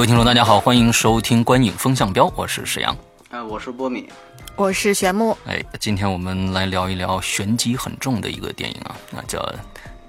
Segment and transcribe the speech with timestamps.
[0.00, 2.96] 各位听众，大家好，欢迎收听《观影风向标》，我是石阳。
[3.28, 4.08] 哎，我是波米。
[4.56, 5.36] 我是玄木。
[5.44, 9.38] 哎，今天我们来聊一聊玄机很重的一个电影啊，那叫《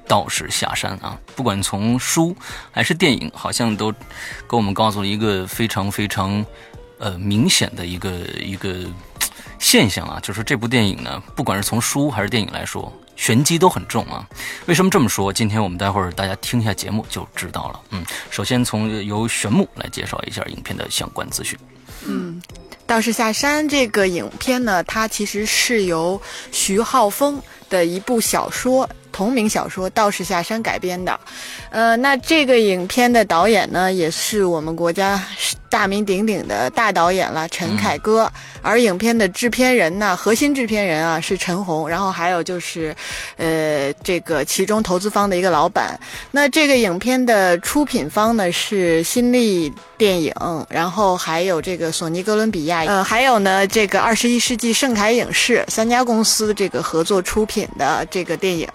[0.08, 1.20] 道士下山》啊。
[1.36, 2.34] 不管从书
[2.72, 6.46] 还是电影，好像都给我们告诉了一个非常非常
[6.98, 8.86] 呃明显的一个一个
[9.60, 14.28] 现象啊，就是这部电影呢，不管是从书还是电影来说，玄机都很重啊。
[14.66, 15.32] 为什么这么说？
[15.32, 17.80] 今天我们待会儿大家听一下节目就知道了。
[17.92, 21.58] 嗯，首先从由玄木来介绍一下影片的相关资讯。
[22.06, 22.42] 嗯，
[22.88, 26.20] 《道士下山》这个影片呢，它其实是由
[26.52, 31.20] 徐浩峰的一部小说同名小说《道士下山》改编的。
[31.70, 35.24] 呃，那这个影片的导演呢，也是我们国家
[35.72, 38.30] 大名鼎鼎的大导演了，陈凯歌。
[38.62, 42.96] 而影片的制片人呢，核心制片人啊是陈红，然后还有就是，
[43.38, 46.00] 呃，这个其中投资方的一个老板。
[46.30, 50.34] 那这个影片的出品方呢是新力电影，
[50.70, 58.68] 然后还有这个索尼哥伦比亚，呃，还有呢这个二十一世纪盛凯影视三家公司这个合作出品的这个电影。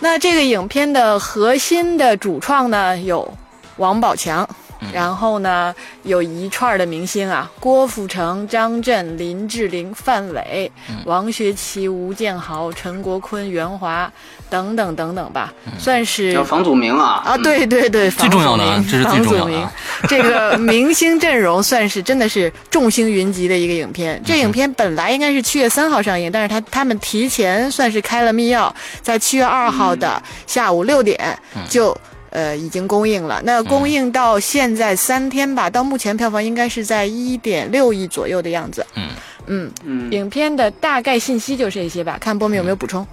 [0.00, 3.32] 那这个影片的核心的主创呢有
[3.76, 4.48] 王宝强。
[4.92, 10.70] 然后呢，有一串的明星啊，郭富城、张震、林志玲、范伟、
[11.04, 14.10] 王学圻、吴建豪、陈国坤、袁华
[14.50, 17.22] 等等等等吧，算是叫房祖名啊。
[17.24, 19.72] 啊，对对对，最重要的啊这是最重要的啊。
[20.08, 24.20] 这个明星阵容算是真的是众星云集的一个影片。
[24.24, 28.70] 这影片本来应该是七月三号上映，但是他他们提前算是开了密钥，
[29.02, 31.96] 在七月二号的下午六点就。
[32.34, 33.40] 呃，已经公映了。
[33.44, 38.84] 那公映到现在三天吧，到目前票房应该是在一点六亿左右的样子。
[38.96, 39.08] 嗯
[39.46, 43.06] 嗯嗯，影片的大概信息就这些吧，看波米有没有补充？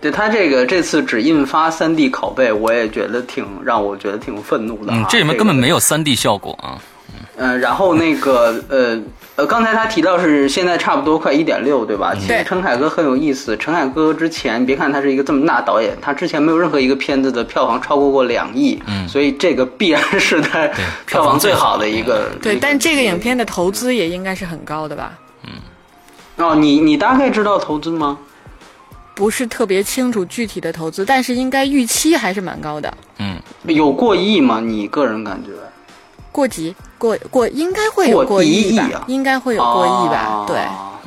[0.00, 4.98] 对他这个这次只印发三 D 拷贝，我也觉得挺让我觉得挺愤怒的、啊。
[4.98, 6.80] 嗯，这里面根本没有三 D 效果啊。
[7.36, 9.00] 嗯、呃，然后那个呃
[9.36, 12.14] 呃，刚才他提到是现在差不多快一点六，对吧？
[12.14, 13.56] 其实陈凯歌很有意思。
[13.56, 20.68] 陈凯歌之前，别看他是一个这么大导演，他之前没有任何一个片子的票房超过过两亿，嗯，所以这个必然是他
[21.06, 22.30] 票房最好的一个。
[22.42, 25.12] 对，但这个影片的投资也应该是很高的吧？
[25.44, 25.50] 嗯。
[26.36, 28.18] 哦，你你大概知道投资吗？
[29.14, 32.92] 不是特别清楚具体的投资，但是应该预期还是蛮高的。
[33.18, 34.60] 嗯，有过亿吗？
[34.60, 35.50] 你个人感觉？
[36.32, 38.84] 过几过过应该会有过亿吧？
[38.94, 40.26] 啊、应该会有过亿吧？
[40.28, 40.58] 哦、对，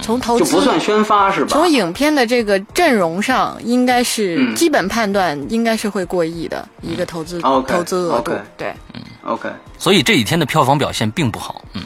[0.02, 1.48] 从投资就不算宣发是吧？
[1.50, 8.32] 从影片的这个阵容上，应该是、嗯、基本判断应该是会过亿的一个投资、嗯、投资额度。
[8.32, 9.50] okay, 对，嗯，OK。
[9.78, 11.82] 所以这几天的票房表现并不好，嗯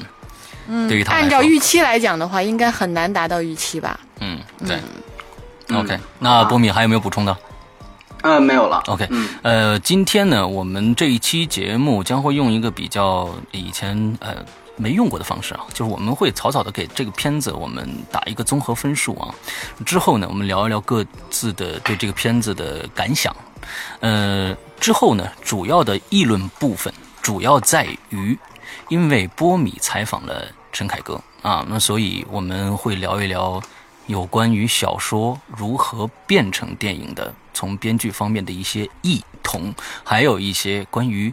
[0.67, 3.99] 嗯，对于他按照预期来讲的话，应该很难达到预期吧？
[4.19, 4.78] 嗯，对。
[5.72, 7.38] OK，那波米还有没有补充的？
[8.22, 8.84] 呃，没有了。
[8.88, 14.35] OK，嗯，呃，今天呢，我们这一期节目将会用一个比较以前呃
[14.75, 19.34] 没用过的方式啊，就是我们会草草的给这个片子我们打一个综合分数啊，
[19.85, 23.34] 之后呢，我们聊一聊各自的对这个片子的感想。
[24.02, 28.38] 呃，之后呢，主要的议论部分主要在于，
[28.90, 33.62] 因为波米采访了陈凯歌啊，那所以我们会聊一聊。
[34.09, 39.72] 有关于小说如何变成电影的，从编剧方面的一些异同，
[40.03, 41.31] 还有一些关于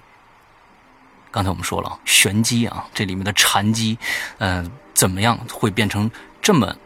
[1.30, 3.96] 刚才我们说了玄机啊，这里面的禅机，
[4.36, 6.10] 嗯、呃，怎么样会变成
[6.42, 6.76] 这么，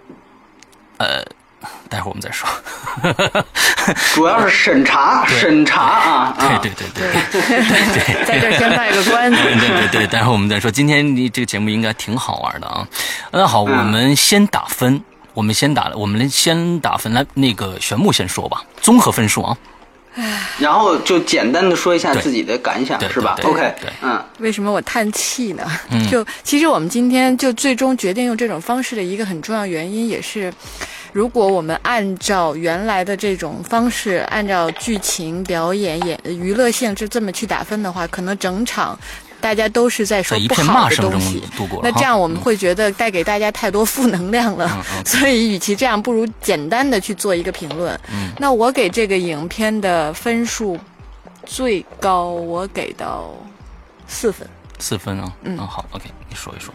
[0.99, 1.25] 呃，
[1.89, 2.49] 待会儿我们再说。
[4.15, 7.43] 主要是审查，审查啊，对对对对对
[7.95, 9.43] 对，在这先卖个关子。
[9.43, 10.71] 对对对对，待会儿我们再说。
[10.71, 12.87] 今天你这个节目应该挺好玩的啊。
[13.33, 15.03] 那好，我们先打分。
[15.41, 19.57] 我们先打，我们先打分来，那个玄木先说吧，综合分数啊。
[20.59, 24.23] 然后就简单的说一下自己的感想，是吧？OK，嗯。
[24.39, 25.67] 为什么我叹气呢？
[25.91, 30.53] 嗯、就其实我们今天就最终决定用这种方式的一个很重要原因，也是
[31.15, 38.99] 如果我们按照原来的这种方式，按照剧情、表演、演娱乐性质这么去打分的话，可能整场。
[39.41, 41.43] 大家都是在说不好的东西，
[41.83, 47.99] 那这样我们会觉得带给大家太多负能量了，嗯、 所以与其这样，不如简单的去做一个评论。
[48.13, 50.79] 嗯，那我给这个影片的分数
[51.45, 53.35] 最高，我给到
[54.07, 54.49] 四分。
[54.79, 56.73] 四分啊，嗯，好，OK，你说一说。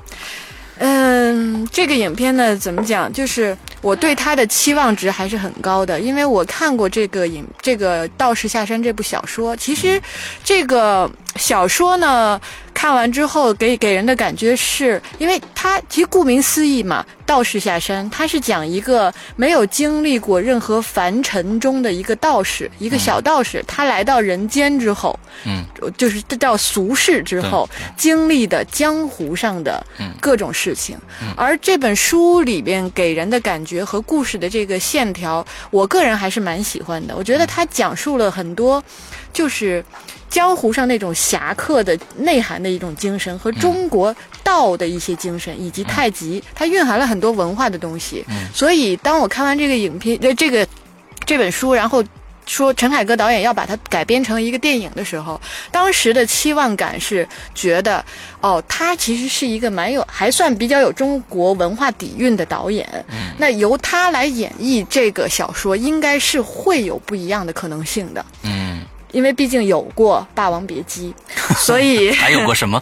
[0.77, 3.11] 嗯，这个影片呢，怎么讲？
[3.11, 9.55] 就是我对它的期望值还是很高的，因为我看过这个影，这个《道士下山》这部小说。
[9.55, 10.01] 其实，
[10.43, 12.39] 这个小说呢。
[12.85, 25.65] 看完之后，给给人的感觉是，因为他其实顾名思义嘛，道士下山，他是讲一个没有经历过任何凡尘中的一个道士，一个小道士，他来到人间之后，嗯，
[25.97, 27.67] 就是到俗世之后
[27.97, 29.83] 经历的江湖上的
[30.21, 30.95] 各种事情。
[31.35, 37.15] 而这本书里边给人的感觉和故事的这个线条，我个人还是蛮喜欢的。
[37.17, 38.83] 我觉得他讲述了很多，
[39.33, 39.83] 就是。
[40.29, 44.13] 江湖上那种侠客的内涵的一种精神，和中国
[44.43, 48.25] 道的一些精神，以及太极，它蕴含了很多文化的东西。
[48.53, 50.67] 所以，当我看完这个影片，呃，这个
[51.25, 52.03] 这本书，然后
[52.45, 55.39] 说陈凯歌导演要把它改编成一个电影的时候，
[55.71, 58.03] 当时的期望感是觉得，
[58.41, 62.87] 哦，他其实是一个蛮有，还算比较有中国文化底蕴的导演。
[63.37, 68.25] 那由他来演绎这个小说，应该是会有不一样的可能性的。
[68.43, 68.64] 嗯。
[69.11, 71.13] 因为毕竟有过《霸王别姬》，
[71.57, 72.81] 所以 还有过什么？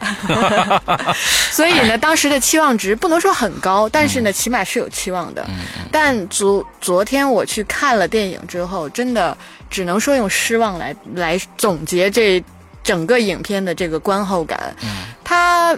[1.51, 5.45] 所以呢，当时的期望值不能说很高，但是呢，起码是有期望的。
[5.91, 9.37] 但昨昨天我去看了电影之后，真的
[9.69, 12.43] 只能说用失望来来总结这
[12.83, 14.75] 整个影片的这个观后感。
[14.83, 14.89] 嗯
[15.25, 15.77] 他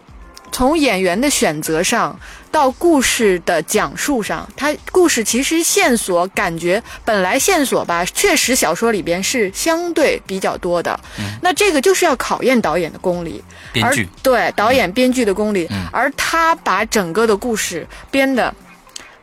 [0.51, 2.19] 从演员的选择上。
[2.51, 10.97] 到故事的讲述上，它故事其实线索感觉本来线索吧，确实小说里边是相对比较多的。
[11.41, 13.43] 那这个就是要考验导演的功力，
[13.73, 18.55] 编剧对导演编剧的功力，而他把整个的故事编的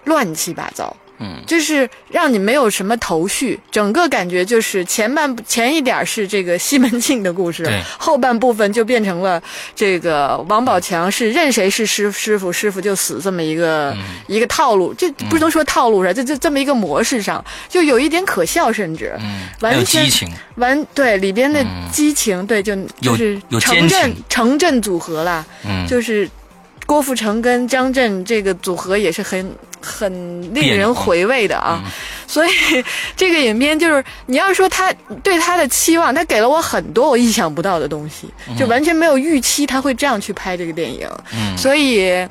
[0.04, 0.94] 乱七八糟。
[1.22, 7.64] 嗯，就是让你没有什么头绪，整个感觉就是前半前一点是这个西门庆的故事，
[7.96, 9.40] 后半部分就变成了
[9.76, 13.96] 这个王宝强是任谁是师师傅，师傅就死这么一个
[14.26, 20.10] 一个套路，这不能说套路上，这这这么一个模式上，就有一点可笑，甚至嗯，完全
[20.56, 26.28] 完对里边的激情，对，就就是城镇城镇组合啦，嗯，就是
[26.84, 29.54] 郭富城跟张震这个组合也是很。
[29.82, 31.82] 很令人回味的啊，
[32.26, 32.50] 所以
[33.16, 34.92] 这个影片就是你要说他
[35.22, 41.08] 对他的期望，他给了我很多我意想不到的东西，就完全没有预期他会这样去拍这个电影。
[41.56, 42.26] 所以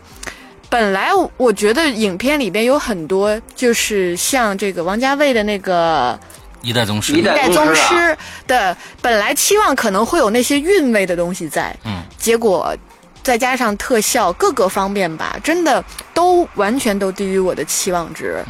[0.69, 6.17] 本来我觉得影片里边有很多就是像这个王家卫的那个
[6.67, 12.73] 《一代宗师》，一代宗师的本来期望可能会有那些韵味的东西在，嗯，结果。
[13.23, 15.83] 再加上特效各个方面吧，真的
[16.13, 18.43] 都完全都低于我的期望值，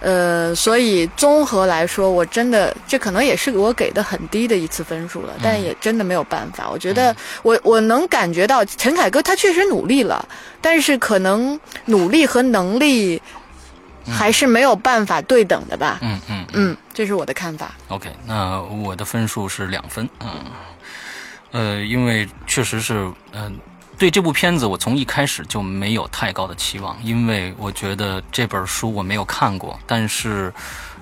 [0.00, 6.68] 呃，所以综合来说，我真的这可能也是我给的很低的一次分数了，但也真的没有办法。
[6.70, 10.26] 我觉得我我能感觉到陈凯歌他确实努力了，
[10.60, 13.20] 但是可能努力和能力
[14.10, 16.00] 还是没有办法对等的吧。
[16.02, 17.74] 嗯嗯嗯，这是我的看法。
[17.88, 20.06] OK，那我的分数是两分。
[20.20, 20.28] 嗯，
[21.52, 23.58] 呃，因为确实是嗯。
[23.96, 30.52] 对这部片子，我从一开始就没有太高的期望，因为我觉得这本书我没有看过，但是，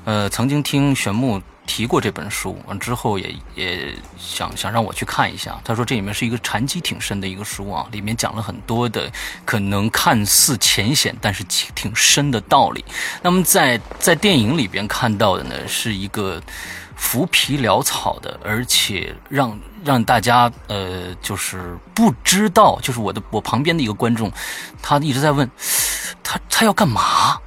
[0.05, 5.59] 呃，曾经听玄木提过这本书，完之后也也想想让我去看一下。
[5.65, 9.11] 他说这里面是一个禅机挺深的一个书啊，里面讲了很多的
[9.47, 12.85] 可能看似浅显，但是挺深的道理。
[13.23, 16.41] 那么在在电影里边看到的呢，是一个
[16.95, 19.59] 浮皮潦草的，而且让。
[19.85, 24.31] 让大家呃，就是不知道，就是我的我旁边的一个观众，
[24.81, 25.51] 他一直在问，
[26.23, 27.39] 他他要干嘛？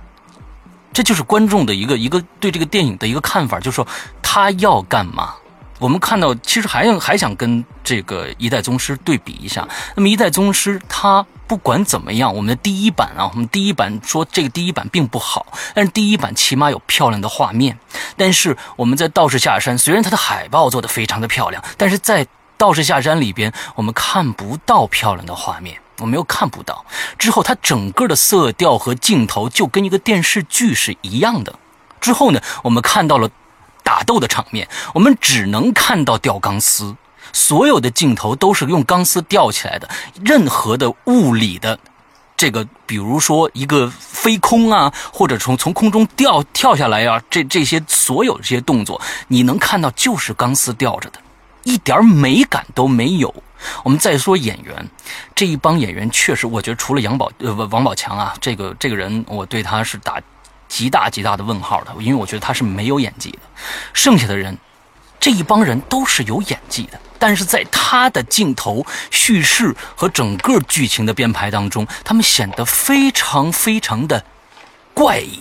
[0.94, 3.86] 这就是观众的一个一个对这个电影的一个看法，就是说
[4.22, 5.34] 他要干嘛？
[5.77, 9.68] 我们看到其实还还想跟这个一代宗师对比一下。
[9.94, 17.78] 那么一代宗师他不管怎么样，我们的第一版啊，我们第一版说这个第一版并不好，但是第一版起码有漂亮的画面。
[18.18, 26.86] 但是我们在道士下山，虽然它的海报做的非常的漂亮，但是在道士下山里边我们看不到漂亮的画面，我们又看不到。
[27.18, 31.54] 之后它整个的色调和镜头就跟一个电视剧是一样的。
[32.02, 33.30] 之后呢，我们看到了。
[33.86, 36.96] 打斗的场面，我们只能看到吊钢丝，
[37.36, 39.89] 所有的镜头都是用钢丝吊起来的。
[40.24, 41.77] 任何的物理的，
[42.38, 51.20] 这个比如说一个飞空啊，或者从从空中掉跳下来啊，这这些所有这些动作，你能看到就是钢丝吊着的，
[51.63, 53.36] 一点美感都没有。
[53.84, 54.89] 我们再说演员，
[55.36, 60.22] 这一帮演员确实，我觉得除了杨宝呃王宝强啊，这个这个人，我对他是打。
[60.68, 63.39] 极大极大的问号的，因为我觉得他是没有演技的。
[63.94, 64.58] 剩下的人，
[65.25, 67.00] 这一帮人都是有演技的。
[67.17, 74.24] 但是在他的镜头、叙事和整个剧情的编排当中，他们显得非常非常的
[74.94, 75.39] 怪异。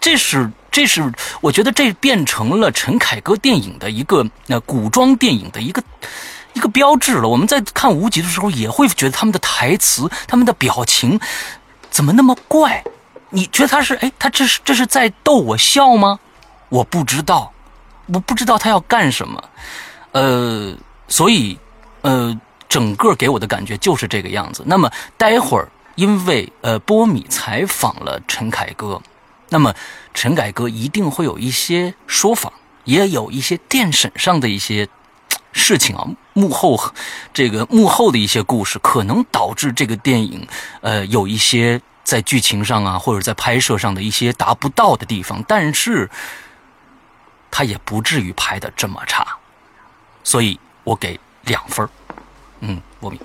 [0.00, 5.80] 这是，这是，我觉得这变成了陈凯歌电影的一个呃古装电影的一个
[6.54, 7.28] 一个标志了。
[7.28, 11.20] 我们在看无极的时候，也会觉得他们的台词、他们的表情
[11.92, 12.82] 怎么那么怪？
[13.30, 16.18] 你觉得他是哎，他这是这是在逗我笑吗？
[16.70, 17.52] 我不知道，
[18.12, 19.42] 我不知道他要干什么。
[20.12, 20.74] 呃，
[21.08, 21.58] 所以
[22.02, 22.38] 呃，
[22.68, 24.62] 整个给我的感觉就是这个样子。
[24.66, 29.00] 那么待会儿，因为呃波米采访了陈凯歌。
[29.48, 29.74] 那么，
[30.14, 32.50] 陈凯歌一定会有一些说法，
[32.84, 34.88] 也有一些电审上的一些
[35.52, 36.80] 事情啊，幕后
[37.34, 40.48] 这个幕后的一些故事，可能导致这个电影
[40.80, 46.08] 呃有一些在剧情上啊，或者在拍摄上的一些达不到的地方，但是
[47.52, 49.24] 他也不至于拍的这么差，
[50.24, 51.86] 所以我给两分
[52.60, 53.20] 嗯，我米。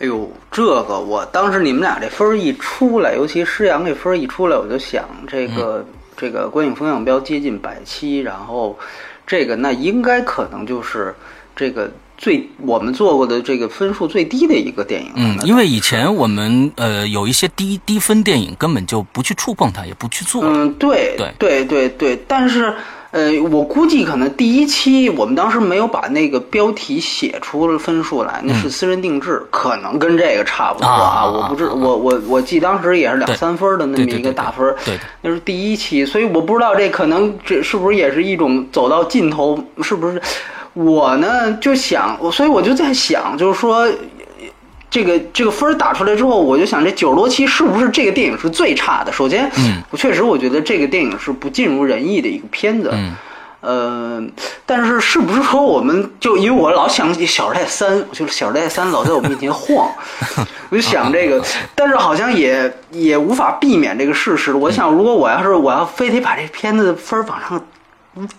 [0.00, 8.76] 哎呦，这个我当时你们俩这分一出来，尤其施洋这分一出来，我就想这个这个观影风向标接近百七，然后
[9.24, 11.14] 这个那应该可能就是
[11.54, 11.88] 这个
[12.24, 15.12] 最我们做过的这个分数最低的一个电影。
[15.14, 20.42] 嗯，因为以前我们呃有一些低低分电影根本就不去触碰它，也不去做。
[20.42, 22.72] 嗯，对对对对对，但是。
[23.14, 31.24] 呃，我估计可能第一期我们当时没有把那个标题写出了分数来，那是私人定制，可能跟这个差不多啊。
[31.24, 40.20] 我不知我我我记当时也是两三分的那么一个大分，对，那是第一期，所以我不知道这可能这是不是也是一种走到尽头，是不是？
[40.74, 43.88] 我呢就想，我所以我就在想，就是说。
[44.90, 49.12] 这个这个分打出来之后，我就想这九十多期是不是这个电影是最差的？
[49.12, 53.12] 首先，嗯，我确实我觉得这个电影是不尽如人意的一个片子，嗯，
[53.60, 54.22] 呃，
[54.64, 59.90] 但是是不是说我们就因为我老想起《小时代三》，就是《小时代三》老在我面前晃，
[60.70, 64.52] 我就想这个，但是好像也也无法避免这个事实。
[64.52, 67.60] 我想，如果我要是我要非得把这片子分往上。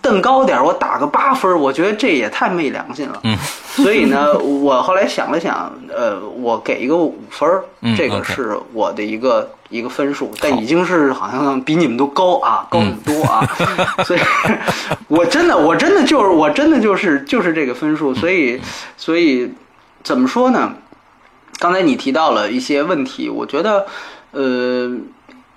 [0.00, 3.20] 瞪高点，我打个八分，我觉得这也太没良心了。
[3.24, 3.36] 嗯，
[3.68, 7.46] 所以呢，我后来想了想，呃，我给一个五分，
[7.94, 13.46] 这个是我的一个一个分数，但已经是好像比你们都高啊，高很多啊。
[14.04, 14.20] 所以，
[15.08, 18.14] 我真的，我真的就是，我真的就是就是这个分数。
[18.14, 18.58] 所以，
[18.96, 19.52] 所以
[20.02, 20.72] 怎么说呢？
[21.58, 23.86] 刚才你提到了一些问题，我觉得，
[24.30, 24.90] 呃，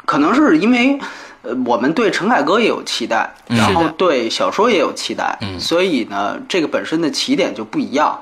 [0.06, 1.00] 可能是因为。
[1.41, 8.19] 呃，我们对陈凯歌也有期待，然后对小说也有期待，所以呢，这个本身的起点就不一样。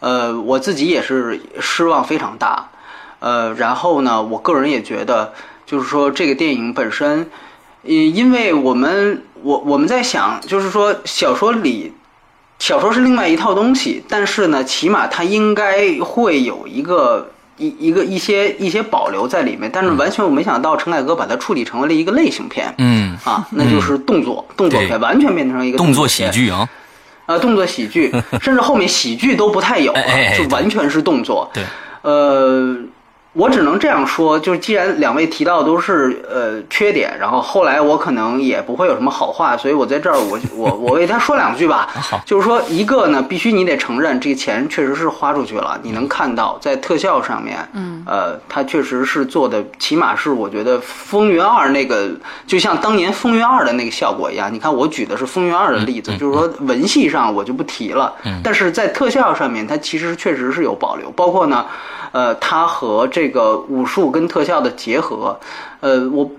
[0.00, 2.70] 呃，我自己也是失望非常大。
[3.18, 5.34] 呃，然后呢，我个人也觉得，
[5.66, 7.28] 就是说这个电影本身，
[7.82, 11.92] 因因为我们我我们在想，就是说小说里，
[12.58, 17.30] 小说是另外一套东西，但是呢，起码它应该会有一个。
[17.58, 26.68] 一一个一些一些保留在里面，但是完全我没想到陈凯歌把它处理成为了一个类型片，嗯啊，那就是动作动作片，完全变成一个动作喜剧啊，
[27.26, 28.10] 啊，动作喜剧，
[28.42, 29.92] 甚至后面喜剧都不太有，
[30.36, 31.64] 就完全是动作，对，
[32.02, 32.76] 呃。
[33.36, 41.86] 我只能这样说，就是既然两位提到都是呃缺点，然后后来我可能也不会有什么好话，所以我在这儿我 我我为他说两句吧。
[42.00, 52.08] 好，就是说一个呢，必须你得承认这个钱确实是花出去了，你能看到在特效上面，嗯，呃，他确实是做的，起码是我觉得《风云二》那个，
[52.46, 54.50] 就像当年《风云二》的那个效果一样。
[54.50, 61.66] 你看我举的是《风云二》的例子，就是说文戏上我就不提了，但是在特效上面，它其实确实是有保留，包括呢。
[62.16, 65.38] 呃，它和这个武术跟特效的结合，
[65.80, 66.30] 呃，我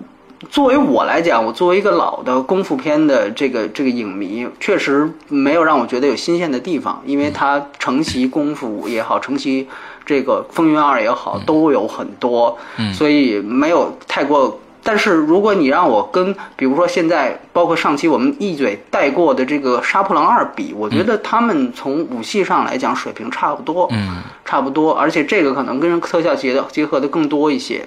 [0.50, 9.67] 作为我来讲，我作为一个老的功夫片的这个这个影迷，确实没有让我觉得有新鲜的地方，因为它承袭功夫也好，承袭
[10.03, 12.57] 这个风云二也好，都有很多，
[12.91, 14.60] 所以没有太过。
[14.88, 27.86] 但是如果你让我跟，比如说现在，包括上期我们一嘴带过的这个《杀破狼二》比，我觉得他们从武器上来讲水平差不多，嗯，差不多，而且这个可能跟特效结的结合的更多一些。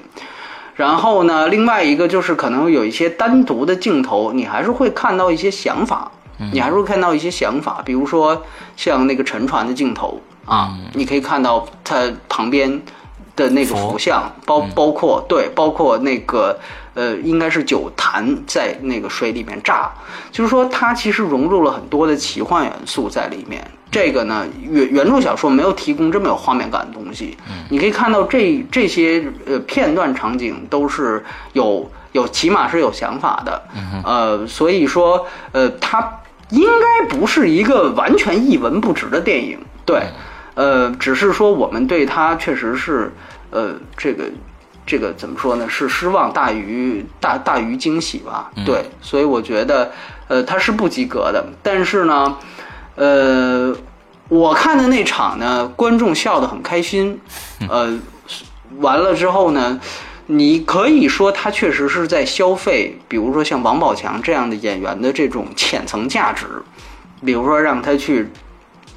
[0.76, 6.12] 然后呢，另外一个就是可能有一些单独的镜头，你还是会看到一些想法，
[6.52, 8.45] 你还是会看到一些想法，比如说
[8.76, 11.97] 像那个沉船的镜头啊，你可以看到它
[12.28, 12.71] 旁边
[13.35, 16.59] 的那个佛像，包包括对，包括那个。
[16.94, 19.90] 呃，应该是酒坛在那个水里面炸，
[20.30, 23.64] 就是说它其实融入了很多的奇幻元素在里面。
[23.90, 27.37] 这个呢，原原著小说没有提供这么有画面感的东西。
[27.49, 33.62] 嗯，你可以看到这这些呃片段场景都是有有起码是有想法的。
[33.75, 36.16] 嗯呃，所以说呃它。
[36.52, 39.56] 应该不是一个完全一文不值的电影，
[39.87, 40.02] 对，
[40.54, 43.12] 呃，只是说我们对它确实是，
[43.50, 44.25] 呃，这个
[44.90, 45.68] 这个怎么说呢？
[45.68, 48.50] 是失望大于大大于惊喜吧？
[48.66, 49.92] 对，所以我觉得，
[50.26, 51.47] 呃，他是不及格的。
[51.62, 52.37] 但是呢，
[52.97, 53.73] 呃，
[54.28, 57.20] 我看的那场呢，观众笑得很开心，
[57.68, 57.97] 呃，
[58.78, 59.80] 完了之后呢。
[60.32, 66.47] 你可以说他确实是在消费，比如说像王宝强这样的演员的这种浅层价值，
[67.25, 68.28] 比如说让他去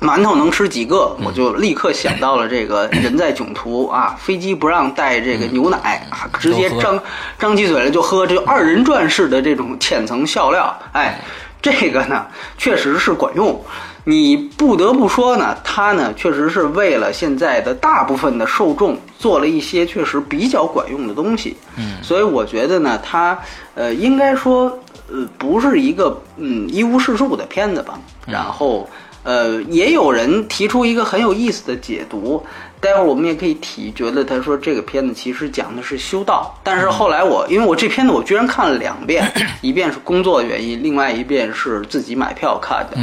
[0.04, 7.00] 馒头能吃几个，我就立刻想到了这个 人在囧途啊，飞机不让带这个牛奶啊，直接张
[7.40, 11.20] 张起嘴来就喝，这二人转式的这种浅层笑料，哎，
[11.62, 12.26] 这个呢
[12.58, 13.60] 确实是管用。
[14.06, 21.56] 你不得不说呢，他呢确实是为了现在的大部分的受众做了一些确实比较管用的东西。
[21.78, 23.40] 嗯，所以我觉得呢，他
[23.76, 24.78] 呃应该说
[25.10, 27.98] 呃不是一个嗯一无是处的片子吧。
[28.28, 28.90] 然后
[29.24, 32.44] 呃也有人提出一个很有意思的解读。
[32.84, 39.26] 待会儿我们也可以提，觉得他说这个片子其实讲的是修道，但是后来我因为我这片子我居然看了两遍，
[39.62, 42.98] 一遍是工作的原因，另外一遍是自己买票看的，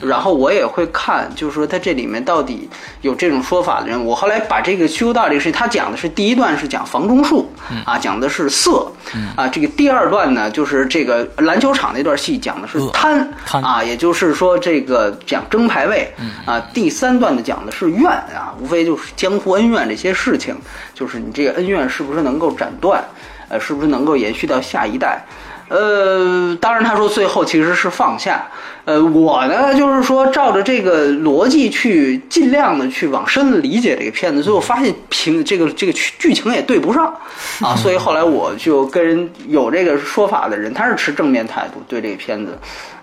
[0.00, 2.66] 然后我也会看，就是说他这里面到底
[3.02, 7.46] 有这种说法的人，我后来把这个修道这个事情，他讲的是第一段是讲房中术，
[7.84, 8.90] 啊，讲的是色，
[9.36, 13.28] 啊，这个第二段呢就是这个篮球场那段戏讲的是贪，
[13.62, 16.10] 啊，也就是说这个讲争排位，
[16.46, 19.12] 啊，第三段呢讲的是怨啊，无非就是。
[19.28, 20.54] 江湖恩怨这些事情，
[20.94, 23.02] 就是你这个恩怨是不是能够斩断，
[23.48, 25.20] 呃，是不是能够延续到下一代？
[25.68, 28.46] 呃，当然他说最后其实是放下。
[28.84, 37.12] 呃，我呢就是说照着这个逻辑去尽量的去往深的理解这个片子，最后发现平这个这个剧情也对不上
[37.60, 42.56] 啊，所以后来我就跟有这个说法的人，他是持正面态度对这个片子，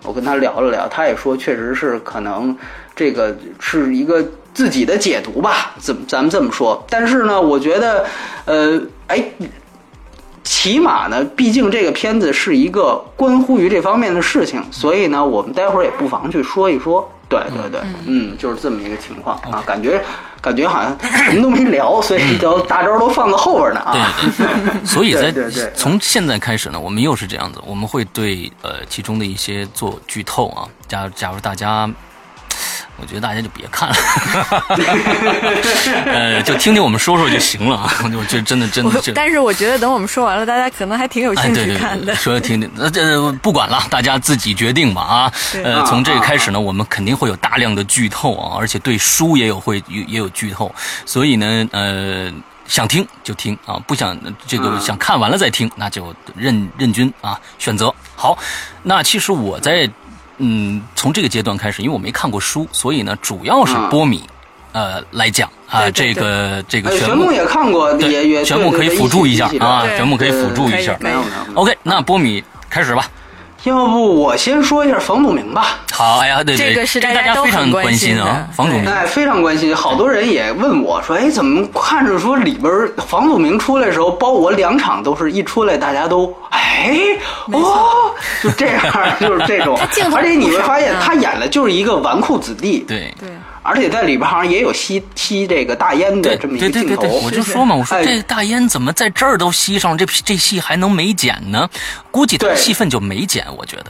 [0.04, 2.58] 我跟他聊了聊，他也说确实是可能
[2.96, 4.26] 这个是一个。
[4.54, 6.86] 自己的解读吧，怎么咱们这么说？
[6.90, 8.06] 但是呢，我觉得，
[8.46, 9.24] 呃，哎，
[10.44, 17.10] 起码呢，毕竟这个片子是一个关乎于这方面的事情，所以呢，我们待会儿也不妨去说一说。
[17.30, 20.00] 对对对，嗯，就是这么一个情况啊，感觉
[20.40, 24.14] 感觉好像什么都没聊， 所以都大招都放到后边呢啊。
[24.38, 30.68] 对对， 所以在对对从现在开始呢，我们又是这样子，我们会对呃其中的一些做剧透啊。
[30.88, 31.90] 假假如大家。
[33.04, 33.96] 我觉得大家就别看了，
[36.08, 37.94] 呃，就听听我们说说就行了啊。
[38.02, 42.16] 我就真的真的，但是我觉得等我们说完了，大家可能还挺有兴趣看的。
[42.16, 45.34] 说听听，那这不管了，大家自己决定吧啊。
[45.62, 50.74] 呃，从这个开始呢，我们肯定会有大量的剧透啊，而且对书也有会也有剧透，
[51.06, 52.32] 所以呢，呃，
[52.68, 57.94] 想听就听啊，不想这个想看完了再听，那就任任君啊选择。
[58.16, 58.38] 好，
[58.84, 59.90] 那其实我在。
[60.38, 64.24] 嗯，从这个阶段开始，因为我没看过书，所以呢，主要是波米，
[64.72, 71.62] 呃，来讲啊，这个这个玄牧也看过，对，玄牧可以辅助一下啊，玄牧可以辅助一下，没有没有。
[71.62, 73.10] OK，那波米开始吧。
[73.64, 75.80] 要不我先说一下房祖名吧。
[75.92, 79.74] 好，哎呀，对对，这个是大家非常关心啊，房祖名，哎，非常关心。
[79.76, 82.72] 好多人也问我说，哎，怎么看着说里边
[83.08, 86.92] 房祖名出来的时候，包我两场都是一出来，大家都哎
[87.52, 88.84] 哦，就这样，
[89.20, 89.78] 就是这种。
[90.14, 92.80] 而且你会发现，他演的就是一个纨绔子弟。
[92.88, 93.30] 对对。
[93.64, 101.68] 而且在里边好像也有吸吸这个大烟的这么一个镜头，我就说嘛，我说这大烟怎么在这儿都吸上，这这戏还能没剪呢？
[102.12, 103.86] 估计他戏份就没剪，我觉得。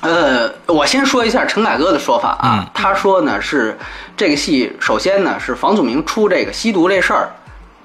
[0.00, 3.78] 呃，我先说一下陈凯歌的说法啊，他说呢是
[4.16, 7.28] 这个戏，首先呢是房祖名出这个吸毒这事儿，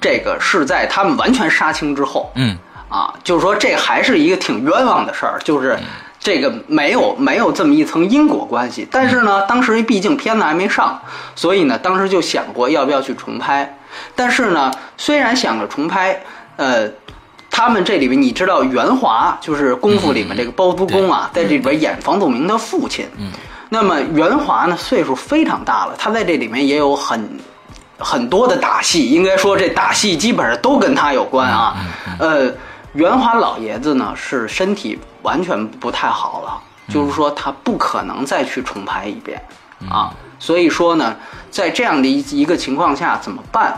[0.02, 2.58] 这个是在他们完全杀青之后，嗯，
[2.90, 5.78] 啊，就是说这还是一个挺冤枉的事儿，就是。
[6.26, 11.00] 这个没有没有这么一层因果关系，但是呢，当时毕竟片子还没上，
[11.36, 13.78] 所以呢，当时就想过要不要去重拍。
[14.16, 16.20] 但是呢，虽然想着重拍，
[16.56, 16.90] 呃，
[17.52, 23.06] 他们这里边你知道袁华就是功夫里面这个包租公啊，在这里边演房祖名的父亲。
[23.20, 23.30] 嗯。
[23.70, 27.40] 那么袁华呢，岁数非常大了，他在这里面也有很
[28.00, 31.76] 很多的打戏，应该说这打戏基本上都跟他有关啊。
[32.18, 32.52] 呃。
[32.96, 39.42] 袁华老爷子呢是身体完全不太好了，就是说他不可能再去重拍一遍
[39.90, 40.14] 啊。
[40.40, 41.14] 所以说呢，
[41.52, 43.78] 在这样的一一个情况下怎么办？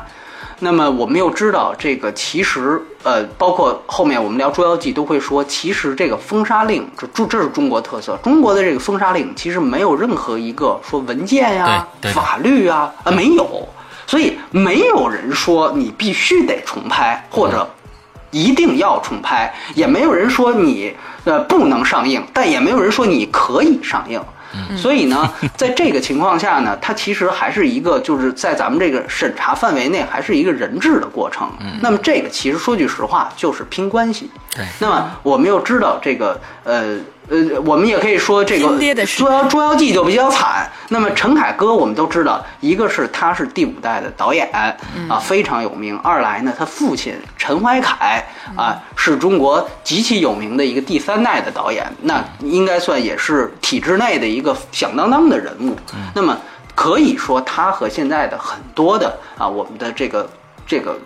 [0.59, 13.67] 那么我们又知道这个其实呃，包括后面我们聊《捉妖记》都会说，其实这个封杀令这这这是中国特色，中国的这个封杀令其实没有任何一个说文件呀、法律啊啊没有，
[14.05, 17.67] 所以没有人说你必须得重拍或者。
[18.31, 24.21] 一定要重拍，也没有人说你呃不能上映，但也没有人说你可以上映。
[24.77, 31.49] 所以呢， 在这个情况下呢，它其实还是一个就是在咱们这个审查范围内，还是一个人质的过程。
[31.81, 34.31] 那么这个其实说句实话，就是拼关系。
[34.55, 34.65] 对。
[34.79, 36.97] 那么我们又知道这个呃。
[37.29, 38.67] 呃，我们也可以说这个
[39.17, 40.69] 《捉妖捉妖记》就比较惨。
[40.87, 44.49] 那么陈凯歌，我们都知道，一个是他是第五代的导演
[45.09, 55.75] 啊，非常有名；二来呢，他父亲陈怀凯啊，是中国极其有名的一个第三代的导演，那应该算也是体制内的一个响当当的人物。
[56.13, 56.37] 那么
[56.75, 60.29] 可以说，他和现在的很多的啊，我们的这个
[60.65, 60.97] 这个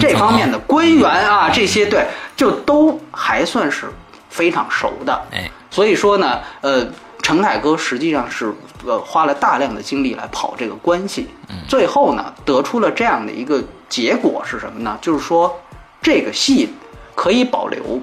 [0.00, 2.06] 这方面的官员啊，这些对，
[2.36, 3.86] 就都还算是
[4.30, 5.12] 非常熟的。
[5.32, 5.50] 哎。
[5.74, 6.86] 所以说呢，呃，
[7.20, 8.54] 陈凯歌实际上是
[8.86, 11.26] 呃花了大量的精力来跑这个关系，
[11.66, 14.96] 最后呢得出了这样的一个结果是什么呢？
[15.02, 15.52] 就是说
[16.00, 16.68] 这个戏
[17.16, 18.00] 可以保留，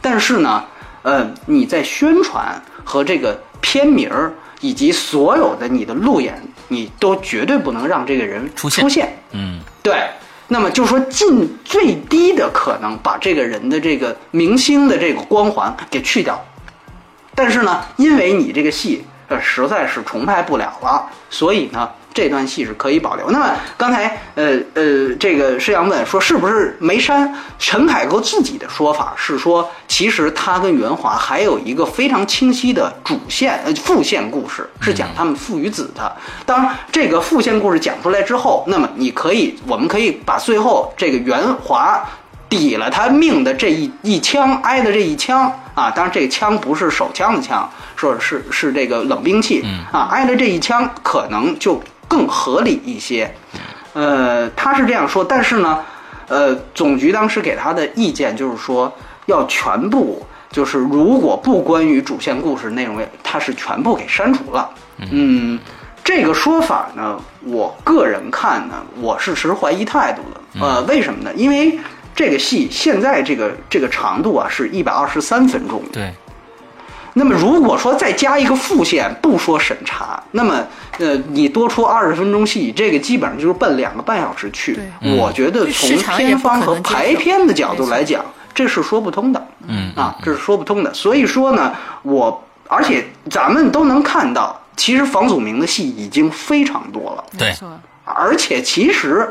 [0.00, 0.64] 但是呢，
[1.02, 9.14] 呃，你在宣传和这个片名儿以及所有的你的路演，你都绝对不能让这个人出现。
[9.32, 10.08] 嗯，对。
[10.52, 16.44] 那么就说尽最低的可能把这个人的这个明星的这个光环给去掉。
[17.34, 23.30] 但是呢，因为你这个戏呃实在是重拍不了了，所以呢这段戏是可以保留。
[23.30, 27.32] 那么刚才呃呃这个施阳问说是不是没删？
[27.58, 36.16] 陈凯歌自己的说法是说，其实他跟袁华还有一个非常清晰的主线呃副线故事，是讲他们父与子的。
[36.44, 42.04] 当这个副线故事讲出来之后，那么你可以我们可以把最后这个袁华。
[42.48, 53.32] 抵了他命的这一一枪挨的这一枪啊，当然这个枪不是手枪的枪，说是是这个冷兵器啊，挨了这一枪可能就更合理一些。
[53.92, 55.80] 呃，他是这样说，但是呢，
[56.28, 58.92] 呃，总局当时给他的意见就是说
[59.26, 64.70] 要全部，就是如果不关于主线故事内容，他是全部给删除了。
[65.10, 65.58] 嗯，
[66.02, 70.64] 这个说法呢，我个人看呢，我是持怀疑态度的。
[70.66, 71.32] 呃，为什么呢？
[71.34, 71.78] 因为。
[72.20, 75.82] 这个戏现在这个这个长度啊是一百二十三分钟。
[75.90, 76.12] 对。
[77.14, 80.62] 那么如果说再加一个副线，不说审查，那么
[80.98, 84.78] 呃，你多出二十分钟戏，这个基本上就是奔两个半小时去。
[85.00, 89.46] 我觉得从片方和排片的角度来讲，这是说不通的。
[89.66, 89.90] 嗯。
[89.96, 90.92] 啊，这是说不通的。
[90.92, 97.24] 所以说呢，我而且咱们都能看到，其实房祖名的戏已经非常多了。
[97.38, 97.50] 对。
[98.04, 99.26] 而且其实。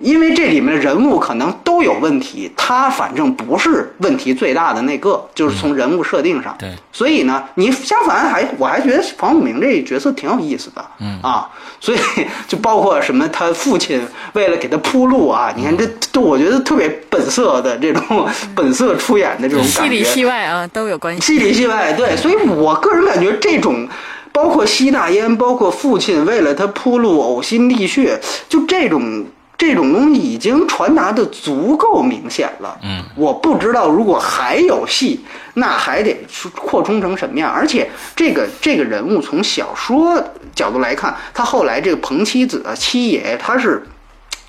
[0.00, 6.56] 因为这里面的人物可能都有问题，他反正不是问题最大的那个，就是从人物设定上。
[6.58, 10.84] 对，所以呢，你相反还我还觉得房祖名这角色挺有意思的。
[11.00, 11.98] 嗯啊，所以
[12.48, 14.00] 就包括什么他父亲
[14.32, 21.20] 为了给他铺路啊，你看这都我觉得特别本色的这种本色出演的这种感觉，戏里戏外啊都有关系。
[21.20, 23.86] 戏里戏外对， 所以我个人感觉这种
[24.32, 29.26] 包括吸大烟，包括父亲为了他铺路呕心沥血，就这种。
[29.60, 32.78] 这种东西已经传达的足够明显了。
[32.82, 35.20] 嗯，我不知道如果还有戏，
[35.52, 36.16] 那还得
[36.56, 37.52] 扩充成什么样。
[37.52, 40.18] 而且这个这个人物从小说
[40.54, 43.86] 角度来看，他后来这个彭七子啊七爷，他是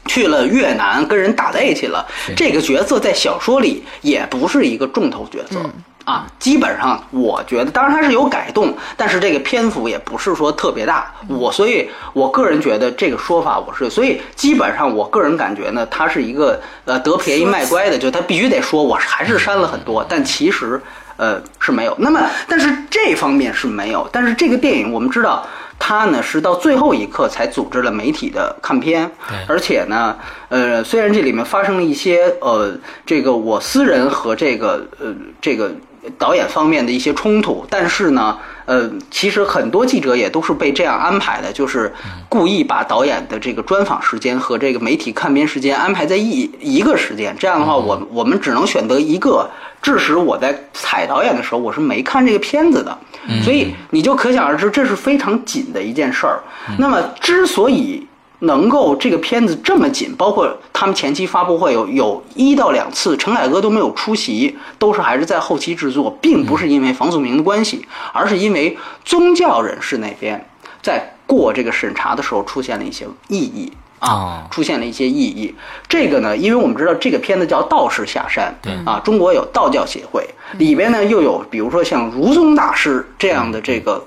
[0.05, 2.07] 去了越南跟人打在一起了。
[2.37, 5.59] 这个角色在小说里也不是一个重头角色。
[6.03, 11.13] 啊，基本上我觉得，当然它是有改动，但是这个篇幅也不是说特别大。
[11.27, 20.81] 我所以，我个人觉得这个说法我是，所以基本上我个人感觉呢，他是一个呃得便宜卖乖的，就他必须得说，我还是删了很多，但其实
[21.17, 21.95] 呃是没有。
[21.99, 25.45] 那么，但是这方面是没有，但是这个电影我们知道，
[25.77, 29.09] 他呢是到最后一刻才组织了媒体的看片，
[29.47, 30.17] 而且呢，
[30.49, 35.71] 呃，虽然这里面发生了一些呃，这个我私人和这个呃这个。
[36.17, 41.93] 导演方面的一些冲突，但是呢，呃，其实很多记者也都是被这样安排的，就是
[42.27, 47.35] 故意把导演的这个专访时间和这个媒体看片时间安排在一一个时间。
[47.39, 49.49] 这样的话，我我们只能选择一个。
[49.83, 52.95] 致使我在采导演的时候，我是没看这个片子的，
[53.43, 56.39] 所以你就可想而知，这是非常紧的一件事儿。
[56.77, 58.07] 那么，之所以
[58.41, 70.43] 能够这个片子这么紧，包括他们前期发布会有有一到两次，陈凯歌都没有出席，都是还是在后期制作，并不是因为房祖名的关系，而是因为宗教人士那边
[70.81, 73.71] 在过这个审查的时候出现了一些异议。
[74.01, 75.53] 啊，出现了一些异议。
[75.87, 84.03] 这个呢，因为我们知道这个片子叫《道士下山》，对啊，中国有道教协会，里边呢又有比如说像儒宗大师这样的这个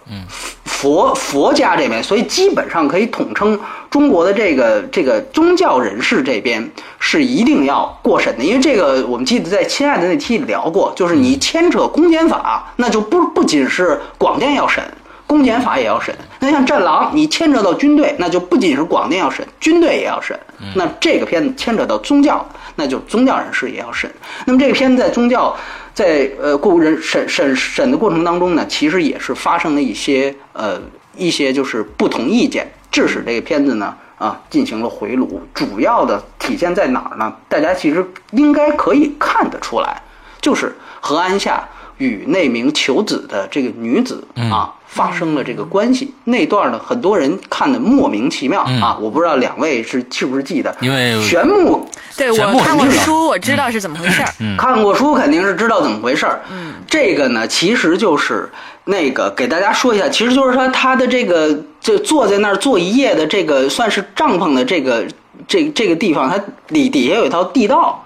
[0.64, 8.42] 佛佛家这边，所以基本上可以统称中国的这个这个宗教人士这边是一定要过审的。
[8.42, 14.82] 因为这个我们记得在《亲爱的》那期里聊过，就是你牵扯公检法，那就不不仅是广电要审。
[15.26, 16.14] 公检法也要审。
[16.44, 20.38] 那像《战狼》，你牵扯到军队，那就不仅是广电要审，军队也要审。
[20.74, 24.10] 那这个片子牵扯到宗教，那就宗教人士也要审。
[24.44, 25.56] 那么这个片子在宗教
[25.94, 30.78] 在呃过人审审审的过程当中呢，其实也是发生了一些呃
[31.16, 35.40] 一些就是不同意见，致使这个片子呢啊进行了回炉。
[35.54, 37.34] 主要的体现在哪儿呢？
[37.48, 40.02] 大家其实应该可以看得出来，
[40.42, 41.66] 就是何安夏
[41.98, 44.74] 与那名求子的这个女子啊。
[44.94, 48.96] 发生了这个关系，那段呢，很多人看的莫名其妙啊！
[49.00, 50.72] 我不知道两位是是不是记得？
[50.80, 51.84] 因为玄牧，
[52.16, 54.28] 对我看过书，我知道是怎么回事儿。
[54.56, 56.40] 看过书肯定是知道怎么回事儿。
[56.48, 58.48] 嗯，这个呢，其实就是
[58.84, 65.04] 那个给大家说一下，其实就是说他的这个就坐在那儿坐一夜的这个算是帐篷的这个
[65.48, 68.00] 这这个地方，它底底下有一条地道。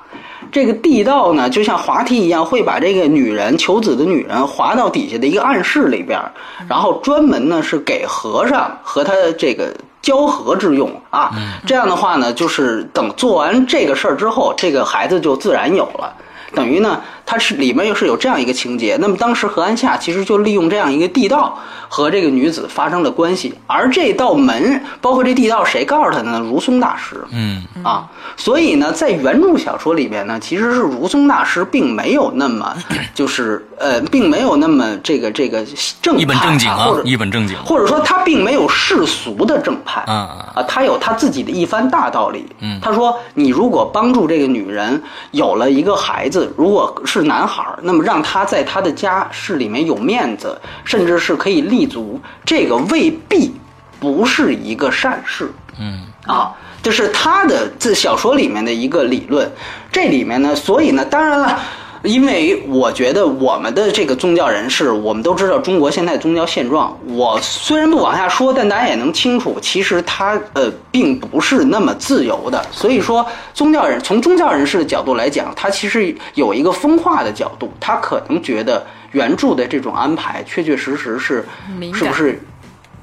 [0.50, 6.20] 这个地道呢，就像滑梯一样，会把这个女人求子的女人滑到底下的一个暗室里边，
[6.68, 11.30] 然后专门呢是给和尚和他这个交合之用啊。
[11.66, 16.14] 这样的话呢，就是等做完这个事儿之后，这个孩子就自然有了。
[16.54, 18.96] 等于呢，它是里面又是有这样一个情节。
[18.98, 26.40] 那么当时何安夏其实就利用这样一个地道和这个女子发生了关系，而这道门，包括这地道，谁告诉他的呢？
[26.40, 27.22] 如松大师。
[27.30, 32.74] 嗯啊，所以呢，在原著小说里面呢，其实是如松大师并没有那么
[33.14, 35.62] 就是呃，并没有那么这个这个
[36.00, 40.00] 正一本正经啊，或者一本正经，或者说他并没有世俗的正派。
[40.06, 42.46] 啊啊，他有他自己的一番大道理。
[42.60, 46.38] 嗯，他说，你如果帮助这个女人有了一个孩子。
[46.56, 53.54] 如果是男孩儿，那么让他在他的家世里面有面子，甚至是可以立足，这个未必
[54.00, 55.52] 不是一个善事。
[55.78, 56.52] 嗯，啊，
[56.82, 59.50] 这是他的这小说里面的一个理论。
[59.92, 61.60] 这里面呢，所以呢，当然了。
[62.02, 66.96] 因为我觉得我们的这个宗教人士，我们都知道中国现在宗教现状。
[67.06, 72.64] 我虽然不往下说，但大家也能清楚，其实他呃并不是那么自由的。
[72.70, 81.44] 所以说，宗教人从宗教人士的角度来讲，他其实有一个分化的角度，他可能觉得原著的这种安排确确实实是
[81.92, 82.40] 是不是？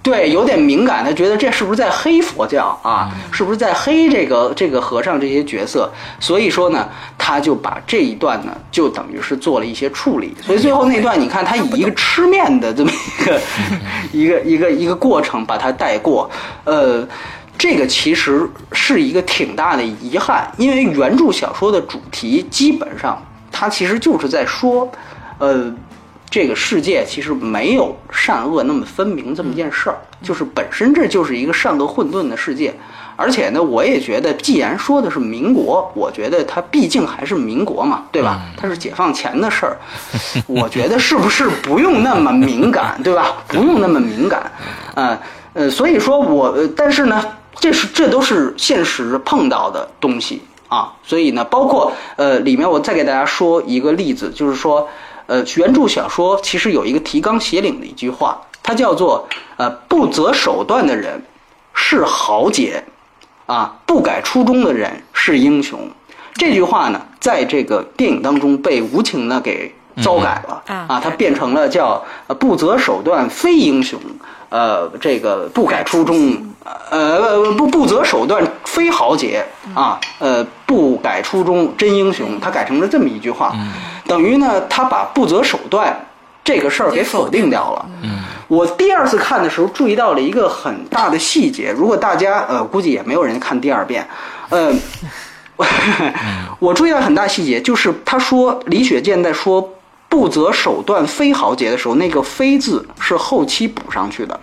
[0.06, 3.10] 对，有点敏感，他觉得这是不是在黑佛教啊？
[3.32, 5.91] 是不是在黑这个这个和尚这些角色？
[6.20, 6.88] 所以说呢，
[7.18, 10.36] 他就把这一段呢，就等于是做了一些处理。
[10.44, 13.41] 所以最后那段，你看他以一个吃面的这么一个
[14.13, 16.30] 一个一个一个过程把它带过。
[16.65, 17.04] 呃，
[17.58, 23.20] 这个其实是一个挺大的遗憾，因为原著小说的主题基本上，
[23.52, 24.88] 它其实就是在说，
[25.39, 25.74] 呃。
[26.36, 32.74] 这个世界其实没有善恶那么分明这么件事儿，就是本身这就是一个善恶混沌的世界。
[33.15, 38.41] 而且呢，我也觉得，既然说的是民国，我觉得它毕竟还是民国嘛，对吧？
[38.58, 39.78] 它是解放前的事儿，
[40.45, 43.38] 我觉得是不是不用那么敏感，对吧？
[43.48, 44.52] 不用那么敏感，
[44.95, 45.17] 呃
[45.54, 47.24] 呃，所以说我，但是呢，
[47.62, 50.91] 这是这都是现实碰到的东西啊。
[51.02, 54.86] 所以呢，包括呃，里面我再给大家说一个例子，就是说。
[55.28, 61.22] 呃，原著小说其实有一个提纲挈领的一句话，它叫做“呃，不择手段的人
[61.74, 62.84] 是豪杰，
[63.46, 65.80] 啊，不改初衷的人是英雄。”
[66.36, 74.00] 这句话呢，在这个电影当中被无情的给糟改了啊，它变成了叫“呃，不择手段非英雄”，
[74.50, 76.36] 呃，这个不改初衷，
[76.90, 83.56] 呃，不不择手段非豪杰啊，呃，不改初衷真英雄，它改成了这么一句话。
[84.06, 85.98] 等于呢，他把不择手段
[86.44, 87.86] 这个事儿给否定掉了。
[88.04, 91.72] 嗯，我第二次看的时候注意到了一个很大的细节。
[91.72, 94.08] 如果大家呃，估计也没有人看第二遍。
[94.50, 94.72] 呃，
[96.60, 99.68] 我注意到很大细节，就是他说李雪健在说
[100.08, 104.39] “不择手段非豪杰”的时候，那个“非”字是后期补上去的。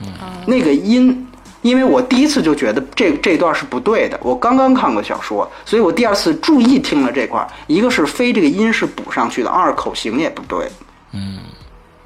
[0.00, 0.06] 嗯，
[0.46, 1.26] 那个音。
[1.64, 10.70] 因为我第一次就觉得这这段是不对的，我刚刚看过小说，所以我第二次注意听了这块一个是非这个音是补上去的，二口型也不对。
[11.12, 11.38] 嗯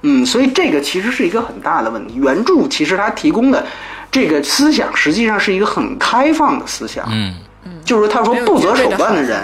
[0.03, 2.15] 嗯，所以这个其实是一个很大的问题。
[2.23, 3.67] 原著其实它提供的
[4.13, 7.05] 这个思想实际上是一个很开放的思想。
[7.11, 9.43] 嗯嗯，就是他说不择手段的人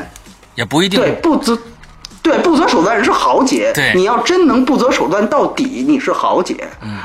[0.55, 1.59] 也不一定对不择。
[2.25, 3.71] 对，不择手段人是豪杰。
[3.75, 6.57] 对，你要真能不择手段到底，你是豪杰。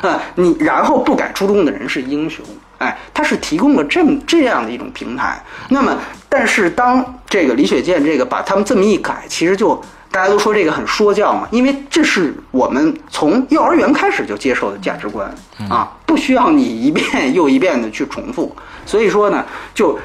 [0.01, 2.43] 嗯，你然后不改初衷的人是英雄。
[2.77, 5.37] 哎，他是提供了这么这样的一种平台。
[5.67, 5.93] 那么，
[6.29, 9.75] 但是当这个李雪健这个把他们这么一改，其实就
[10.09, 15.29] 大家都说这个很说教嘛，因为这是我们从幼儿园开始就接受的价值观
[15.69, 18.55] 啊，不需要你一遍 又一遍的去重复。
[18.85, 19.99] 所以说呢，就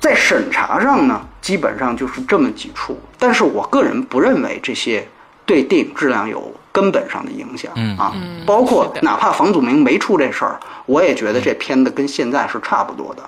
[0.00, 1.20] 在审查上呢。
[1.48, 5.08] 基本上就是这么几处，但是我个人不认为这些
[5.46, 8.12] 对电影质量有根本上的影响嗯啊，
[8.44, 13.22] 包括哪怕房祖名没出这事儿，我也觉得这片子跟现在是差不多的，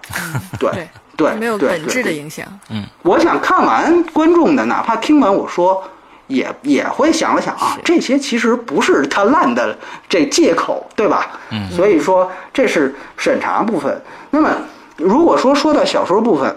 [0.59, 2.45] 对对对，没有对本质的影响。
[2.69, 2.85] 嗯。
[3.01, 5.83] 我想看完观众的，哪怕听完我说，
[6.27, 9.75] 也也会想了想啊，这些其实不是他烂的
[10.11, 11.41] 这借口，对吧？
[11.53, 13.99] 嗯，所以说这是审查部分。
[14.29, 14.51] 那么
[14.99, 16.55] 如果说说到小说部分，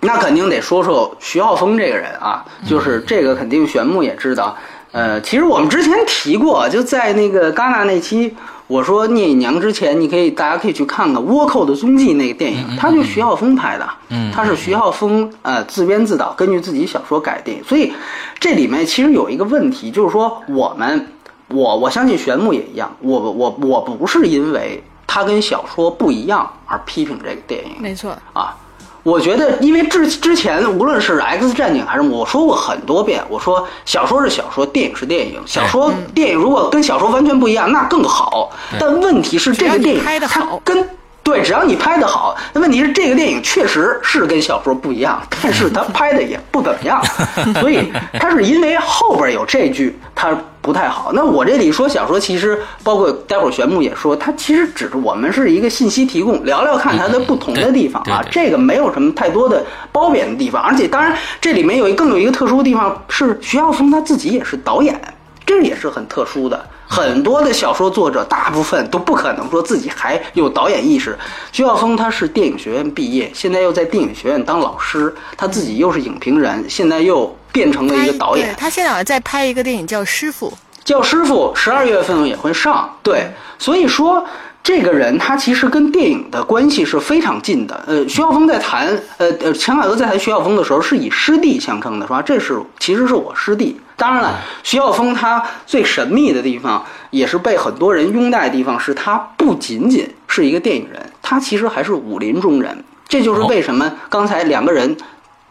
[0.00, 4.56] 那肯定得说说徐浩峰这个人啊，就是这个肯定玄牧也知道。
[4.92, 8.34] 呃，其实我们之前提过，就在那个戛纳那期，
[8.66, 17.92] 我说聂隐娘之前，你可以大家可以去看看《倭寇的踪迹》那个电影，它就徐浩峰拍的，嗯他是徐浩峰呃自编自导，根据自己小说改的电影，所以
[18.40, 21.06] 这里面其实有一个问题，就是说我们
[21.48, 28.56] 我我相信玄牧也一样，我我我不是因为他跟小说不一样而批评这个电影，没错，啊，
[29.02, 35.40] 我觉得，因为之之前无论是 X 战警还是我说过很多遍，我说小说是小说，电影是电影。
[35.46, 38.50] 小说、电影如果跟小说完全不一样，那更好。
[38.78, 40.88] 但问题是，这个电影它好跟
[41.22, 47.02] 对，只要你拍的好，那问题是这个电影确实是跟小说不一样，但是它拍的也不怎么样，
[47.60, 51.12] 所以它是因为后边有这句他不太好。
[51.12, 65.00] 那我这里说小说，其实包括待会儿玄牧也说，它其实只是我们是一个信息提供，聊聊看它的不同的地方啊这个没有什么太多的褒贬的地方，而且当然这里面有一更有一个特殊的地方是徐浩峰他自己也是导演，
[65.46, 66.64] 这也是很特殊的。
[66.90, 71.16] 很多的小说作者，大部分都不可能说自己还有导演意识。
[71.52, 78.54] 徐晓峰他是电影学院毕业，现在又在电影学院当老师，他自己又是影评人，现在又变成了一个导演对。
[78.56, 80.50] 他现在好像在拍一个电影叫《师傅》，
[80.84, 84.26] 叫师傅十二月份也会上，对，所以说
[84.62, 87.82] 这个人他其实跟电影的关系是非常近的。
[87.86, 92.22] 呃，徐浩峰在谈，呃呃，陈凯歌在谈徐浩峰的时候是以师弟相称的，是吧？
[92.22, 93.80] 这是其实是我师弟。
[93.96, 102.84] 当然了，徐浩峰他最神秘的地方，也是被很多人拥戴的地方，是他不仅仅是一个电影人，他其实还是武林中人。
[103.08, 104.96] 这就是为什么刚才两个人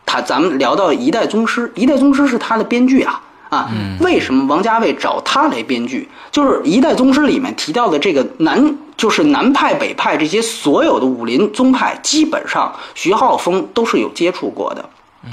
[0.06, 6.08] 他咱们聊到《一代宗师》，《一代宗师》是他的编剧啊啊，为什么王家卫找他来编剧？
[6.32, 14.90] 就是《一代宗师》里面提到的这个南，就是南派、北派这些所有的武林宗派，基本上徐浩峰都是有接触过的。
[15.26, 15.32] 嗯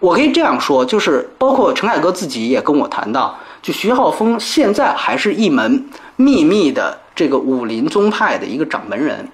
[0.00, 9.28] 我可以这样说，就是包括陈凯歌自己也跟我谈到，就徐浩峰现在还是一门秘密的这个武林宗派的一个掌门人。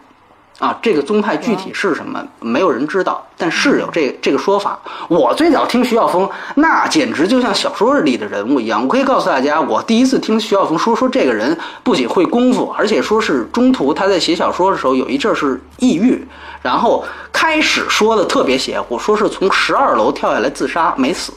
[0.60, 4.78] 啊，这个宗派具体是什么，没有人知道，但是有这这个说法。
[5.08, 8.80] 我最早听徐晓峰，那简直就像小说里的人物一样。
[8.80, 16.24] 我可以告诉大家，我第一次听徐晓峰说说这个人不仅会功夫，而且说是中途他在写小说的时候有一阵儿是抑郁，
[16.62, 21.32] 然后开始说的特别邪乎，说是从十二楼跳下来自杀没死。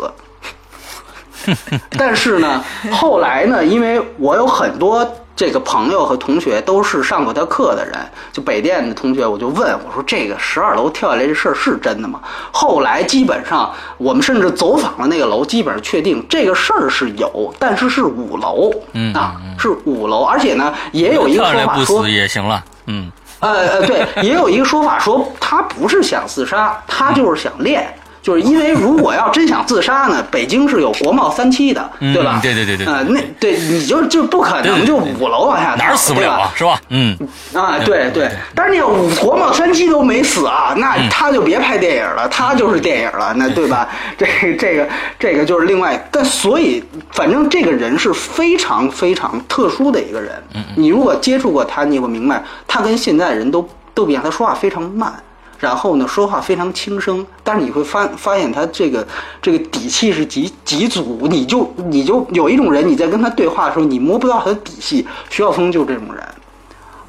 [1.97, 7.93] 但是呢，后来呢，因为我有很多这个朋友和同学都是上过他课的人，
[8.33, 12.19] 就北电的同学，我就问我说：“这个十二楼跳下来这事儿是真的吗？”
[12.51, 27.95] 后来基本上我们甚至走访了那个楼，基本上确定这个事儿是有，但是是五楼，嗯啊，是五楼，而且呢，也有一个说法说死，也行了，嗯，呃呃，对，也有一个说法说他不是想自杀，他就是想练。
[28.27, 32.33] 就是因为如果要真想自杀呢，北京是有国贸三期的，对吧？
[32.35, 36.77] 嗯对对对对呃，那对你就就不可能就五楼往下跳，哪儿死不了啊，是吧？
[36.89, 37.17] 嗯，
[37.53, 38.29] 啊，对对。
[38.53, 43.87] 但是你要五国贸三期都没死啊，那嗯他就别拍电影了，他就是电影了，那对吧？
[44.17, 44.27] 这
[44.59, 44.85] 这个
[45.17, 50.31] 这个就是另外，但所以反正这个人是非常非常特殊的一个人。
[50.53, 55.13] 嗯你如果接触过他，你会明白，他跟现在人都都不一样，他说话非常慢。
[55.59, 59.05] 然后呢，说话非常轻声，但是你会发发现他这个
[59.41, 65.07] 这个底气是极极足，你就你就有一种人，你在跟他对话的时候，你摸不到他的底细。
[65.31, 66.23] 徐晓峰就是这种人，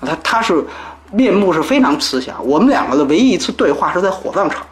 [0.01, 0.65] 他他是
[1.13, 2.35] 面目是非常慈祥。
[2.43, 4.65] 我们两个的唯一一次对话是在火葬场，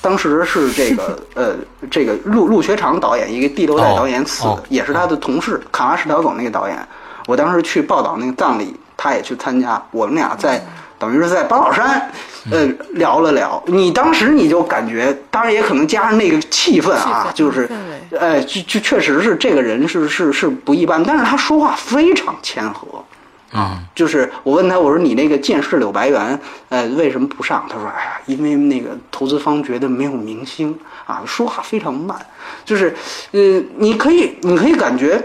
[0.00, 1.54] 当时是这个 呃
[1.90, 6.78] 这个陆陆学长导演，一个第六代导演死也是他的同事，卡拉什条狗那个导演。
[7.26, 10.64] 我当时去报道那个葬礼，他也去参加，我们俩在。
[11.02, 12.08] 等于是在八宝山，
[12.52, 13.60] 呃，聊了聊。
[13.66, 17.68] 你当时你就感觉，当然也可能加上那个气氛啊，就是
[18.12, 23.04] 呃，就就确实是这个人是是是不一般，但是他说话非常谦和。
[23.50, 27.66] 啊，就是我问他，我说你那个剑士柳白猿，呃，为什么不上？
[27.68, 32.16] 他说，哎呀，因为那个投资方觉得没有明星啊，说话非常慢。
[32.64, 32.94] 就是，
[33.32, 33.40] 呃，
[33.76, 35.20] 你可以你可以感觉，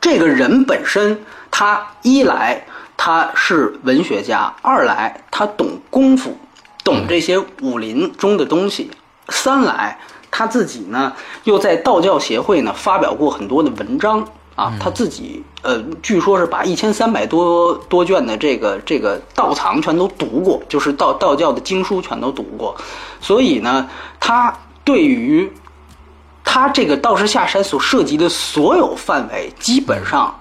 [0.00, 1.20] 这个人本身，
[1.50, 2.64] 他一来
[3.08, 6.36] 他是文学家，二来他懂功夫，
[6.84, 8.90] 懂这些武林中的东西，
[9.30, 9.98] 三来
[10.30, 14.22] 他自己呢又在道教协会呢发表过很多的文章。
[14.56, 22.76] 啊，他自己呃，据说是把一千三百多多卷的这个这个道藏全都读过，就是道道教的经书全都读过，
[23.22, 23.88] 所以呢，
[24.20, 24.54] 他
[24.84, 25.50] 对于
[26.44, 30.38] 他这个道士下山所涉及的所有范围，基本上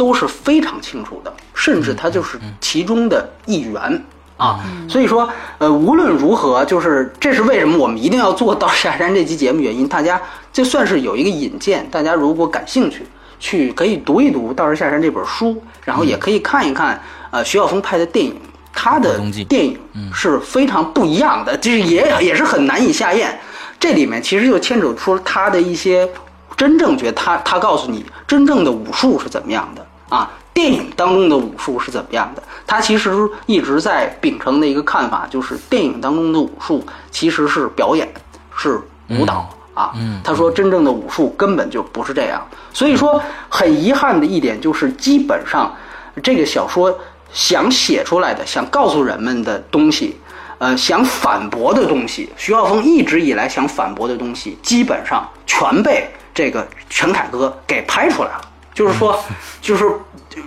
[0.00, 4.02] 都是非常清楚的，甚至他就是其中的一员。
[4.38, 5.28] 啊，所以说，
[5.58, 9.86] 呃，无论如何，就是这是为什么我们一定要做到下山这期节目原因。
[9.86, 10.18] 大家
[10.50, 13.04] 这算是有一个引荐，大家如果感兴趣，
[13.38, 16.98] 去可以读一读《道士下山》这本书，然后也可以看一看，
[17.30, 18.34] 呃，徐晓峰拍的电影，
[18.72, 19.78] 他的电影
[20.14, 23.38] 是非常不一样的，就是也也是很难以下咽。
[23.78, 26.08] 这里面其实就牵扯出他的一些
[26.56, 30.30] 真正觉得他他告诉你真正的武术是怎么样的啊。
[30.52, 32.42] 电影当中的武术是怎么样的？
[32.66, 33.10] 他其实
[33.46, 38.06] 一直在秉承的一个看法，就是电影当中的武术其实是表演，
[38.54, 39.94] 是舞蹈啊。
[40.22, 42.46] 他说，真正的武术根本就不是这样。
[42.74, 45.74] 所以说，很遗憾的一点就是，基本上
[46.22, 46.94] 这个小说
[47.32, 50.20] 想写出来的、想告诉人们的东西，
[50.58, 58.42] 呃，想反驳的东西，徐浩峰一直以来想反驳的东西，基本上全被这个陈凯歌给拍出来了。
[58.74, 59.18] 就是说，
[59.60, 59.90] 就是。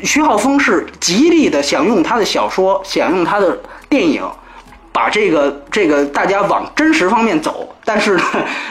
[0.01, 3.59] 徐浩峰是极力的想用他的小说，想用他的
[3.89, 4.25] 电影，
[4.93, 8.23] 把这个这个大家往真实方面走，但是呢，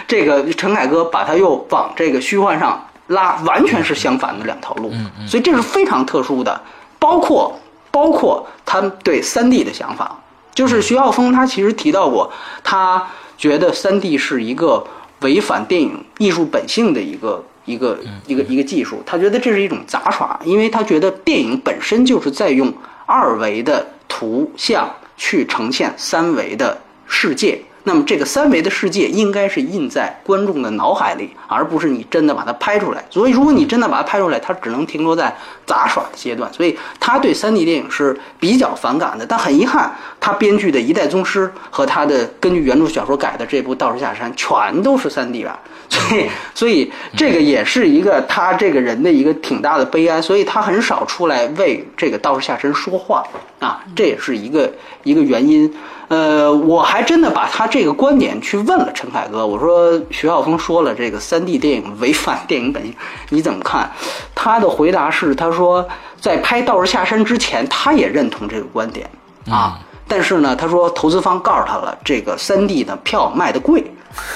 [0.09, 4.90] 这个陈凯歌把他又往这个虚幻上拉，完全是相反的两条路，
[5.26, 6.59] 所以这是非常特殊的。
[6.98, 10.18] 包括包括他对三 D 的想法，
[10.55, 12.32] 就是徐浩峰他其实提到过，
[12.64, 14.82] 他觉得三 D 是一个
[15.20, 17.44] 违反电影艺术本性的一个。
[17.65, 22.73] 一个一个一个技术，他觉得这是一种杂耍，因为他觉得电影本身就是在用
[23.07, 27.61] 二维的图像去呈现三维的世界。
[27.85, 33.05] 那么这个三维的世界应该是印在观众的脑海里，而不是你真的把它拍出来。
[33.11, 35.35] 所以，如果你真的把它拍出来，它只能停留在
[35.66, 36.53] 杂耍的阶段。
[36.53, 39.26] 所以，他对三 D 电影是比较反感的。
[39.26, 45.59] 但很遗憾，他编剧的一代宗师和他的根据原著小说改的这部《道士下山》全都是三 D 版。
[45.89, 50.22] 所以，所以这个也是一个他这个人的一个挺大的悲哀。
[50.22, 53.24] 所以他很少出来为这个《道士下山》说话
[53.59, 54.72] 啊，这也是一个
[55.03, 55.74] 一个原因。
[56.13, 62.95] 呃，我还真的把他这个观点去问了陈凯歌，我说徐浩峰说了这个三 D 电影违反电影本性，
[63.31, 63.91] 你怎么看？
[64.35, 65.89] 他的回答是，他说
[66.21, 69.09] 在拍《道士下山》之前，他也认同这个观点
[69.49, 69.81] 啊，
[70.13, 73.83] 但是呢，他说投资方告诉他了，这个三 D 的票卖的贵。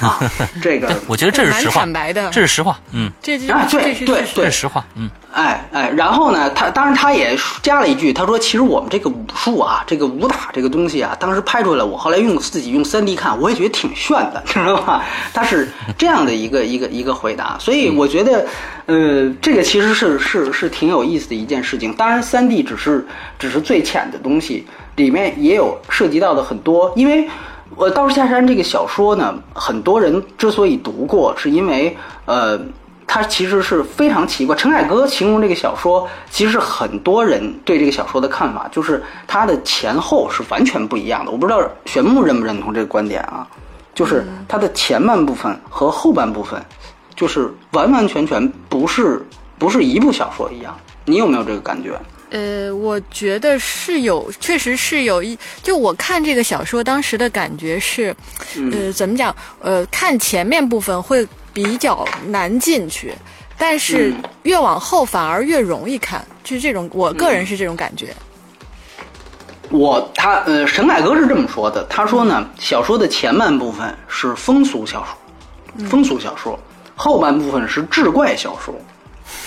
[0.01, 0.19] 啊，
[0.63, 15.05] 这个我觉得这是实话，坦白的，这是实话，嗯，这啊，对对对，是实话，嗯，哎哎，然后呢，他当然他也加了一句，他说其实我们这个武术啊，这个武打这个东西啊，当时拍出来，我后来用自己用三 D 看，我也觉得挺炫的，知道吧？
[15.35, 15.69] 他是
[15.99, 18.47] 这样的一个一个一个回答，所以我觉得，
[18.87, 21.93] 呃，这个其实是是是挺有意思的一件事情。
[21.93, 23.07] 当然，三 D 只是
[23.39, 24.67] 只是最浅的东西，
[24.97, 27.29] 里面也有涉及到的很多，因为。
[27.75, 31.95] 我《道士下山》这个小说呢，很多人之所以读过，是因为
[32.25, 32.59] 呃，
[33.09, 34.55] 它其实是非常奇怪。
[34.55, 41.31] 陈凯歌形容这个小说，其实很多人对这个小说的看法，就是它的前后是完全不一样的。
[41.33, 43.47] 我不知道玄木认不认同这个观点啊？
[43.93, 46.65] 就是它的前半部分和后半部分，
[47.17, 49.21] 就是完完全全不是
[49.59, 50.75] 不是一部小说一样。
[51.05, 52.01] 你有没有这个感觉？
[52.31, 55.39] 呃，我觉得是有，确实是有一。
[55.63, 58.15] 就我看这个小说当时的感觉是，
[58.73, 59.35] 呃，怎么讲？
[59.61, 63.15] 呃，看前面部分会比较难进去，
[63.57, 64.13] 但是
[64.43, 66.91] 越往后反而越容易看，就是这种。
[66.93, 68.15] 我个人是这种感觉。
[69.71, 76.59] 我他呃，沈凯歌是这么说的，他说呢，小说的前半部分是风俗小说，风俗小说，
[76.95, 78.75] 后半部分是志怪小说。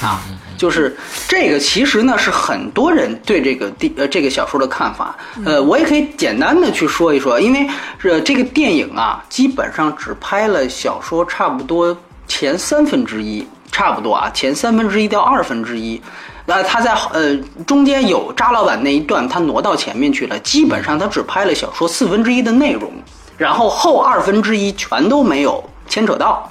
[0.02, 0.22] 啊，
[0.58, 0.96] 就是
[1.28, 5.14] 这个，其实呢是很多人对这个电呃这个小说的看法。
[5.46, 7.70] 呃，我也可以简单的去说一说，因为
[8.00, 11.96] 这这个电影啊，基本上只拍了小说差不多
[12.30, 16.02] 前三分之一，差不多啊，前三分之一到二分之一。
[16.46, 17.36] 那他在呃
[17.68, 22.90] 中间有扎老板那一段，他挪到前面去了，基本上他只拍了小说四分之一的内容，
[23.38, 26.50] 然后后二分之一全都没有牵扯到。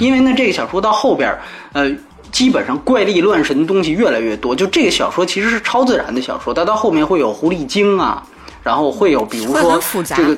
[0.00, 1.38] 因为呢，这个小说到后边
[1.72, 1.88] 呃。
[2.32, 8.22] 基本上怪力乱神的东西越来越多，就这个小说其实是超自然的小说，它到后面会有狐狸精啊，
[8.62, 10.36] 然后会有比如说这个，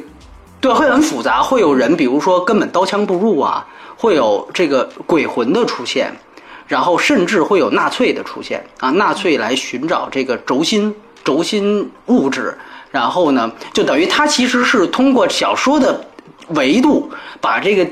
[0.61, 3.67] 对，会很复杂，会有人比如说根本刀枪不入啊，
[3.97, 6.13] 会有这个鬼魂的出现，
[6.67, 12.57] 然后甚至会有纳粹的出现啊，纳粹来寻找这个轴心轴心物质，
[12.91, 16.05] 然后呢，就等于它其实是通过小说的
[16.49, 17.87] 维度把这个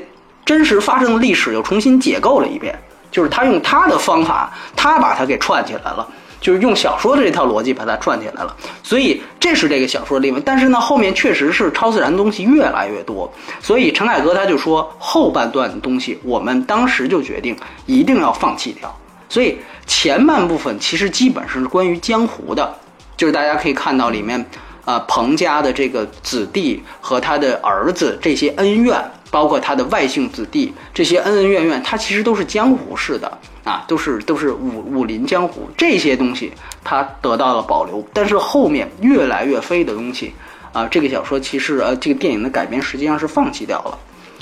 [0.45, 2.77] 真实发生的历史又重新解构了一遍。
[3.11, 6.07] 就是他用他的方法，他把它给串起来了。
[6.39, 10.41] 就是用小说的这套逻辑把它串起来了，所以这是这个小说的另外。
[10.43, 13.31] 但是呢，后面确实是超自然的东西越来越多，
[13.61, 17.55] 所以陈凯歌他就说后半段的东西，我们当时就决定
[17.85, 18.91] 一定要放弃掉。
[19.29, 19.55] 所以
[19.85, 22.75] 前半部分其实基本上是关于江湖的，
[23.15, 24.43] 就是大家可以看到里面，
[24.85, 28.99] 呃，彭家的这个子弟和他的儿子这些恩怨，
[29.31, 33.39] 包括他的外姓子弟这些恩恩怨怨，他其实都是江湖式的。
[33.63, 36.51] 啊，都是都是武武林江湖这些东西，
[36.83, 38.03] 他得到了保留。
[38.11, 40.33] 但是后面越来越飞的东西，
[40.73, 43.95] 啊，这个小说其实呃，这个电影的改编实际上是放弃掉了。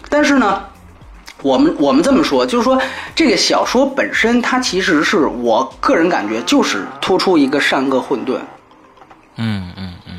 [0.08, 0.64] 但是呢，
[1.42, 2.82] 我们我们这么说，就是说
[3.14, 8.38] 这个小说本身，它其实是我个人感觉就是突出一个善恶混沌。
[9.36, 10.14] 嗯嗯嗯，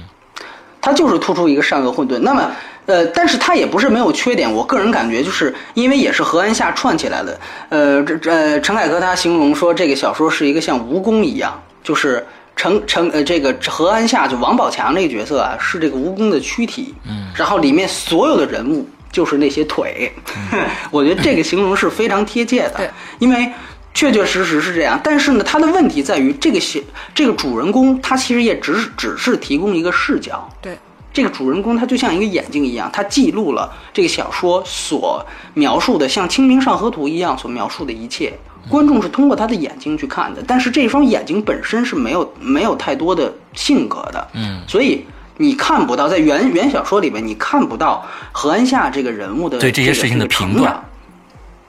[0.83, 2.19] 它就是突出一个善恶混沌。
[2.19, 2.51] 那么。
[2.91, 4.53] 呃，但是它也不是没有缺点。
[4.53, 7.41] 我个人感觉，就是因为也是何安下串起来的。
[7.69, 12.27] 呃，这这陈凯歌他形容说，这个小说是一个像蜈蚣一样，就是
[12.57, 16.93] 陈陈呃这个何安下就王宝强这个角色啊，是这个蜈蚣的躯体。
[17.09, 17.29] 嗯。
[17.37, 20.13] 然后里面所有的人物就是那些腿。
[20.91, 23.51] 我觉得这个形容是非常贴切的，因为
[23.95, 24.99] 确确实实是这样。
[25.03, 26.83] 但是呢，他的问题在于这个写
[27.15, 30.49] 这个主人公他其实也只是只是提供一个视角。
[30.61, 30.77] 对。
[31.13, 38.33] 这个主人公他就像一个眼睛一样，他记录了这个小说所描述的，像《清明上河图》一样所描述的一切。
[38.69, 45.05] 观众是通过他的眼睛去看的，但是这双眼睛本身是没有没有太多的性格的，嗯，所以
[45.39, 50.81] 你看不到在原原小说里面你看不到何安夏这个人物的对这些事情的评断。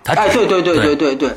[0.03, 1.29] 哎，对对对对对对，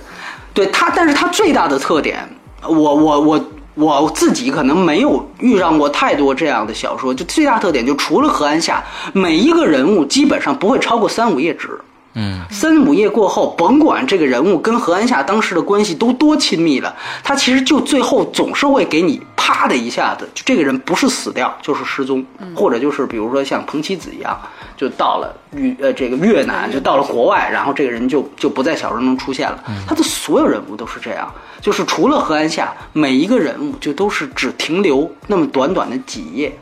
[0.53, 2.29] 对他，但是他最大的特点，
[2.63, 3.45] 我我我。
[3.75, 11.79] 我自己可能没有遇上过太多这样的小说，就最大特点就除了何安夏，每一个人物基本上不会超过三五页纸。
[12.15, 24.41] 嗯，三五页过后，甭管这个人物跟何安夏当时的关系都多亲密了，他其实就最后总是会给你啪的一下子，就这个人不是死掉就是失踪，或者就是比如说像彭七子一样，
[24.77, 29.65] 就到了越呃这个越南，就到了国外，然后这个人就就不在小说中出现了。
[29.87, 31.31] 他的所有人物都是这样。
[31.61, 36.55] 就是除了何安夏，每一个人物就都是只停留那么短短的几页，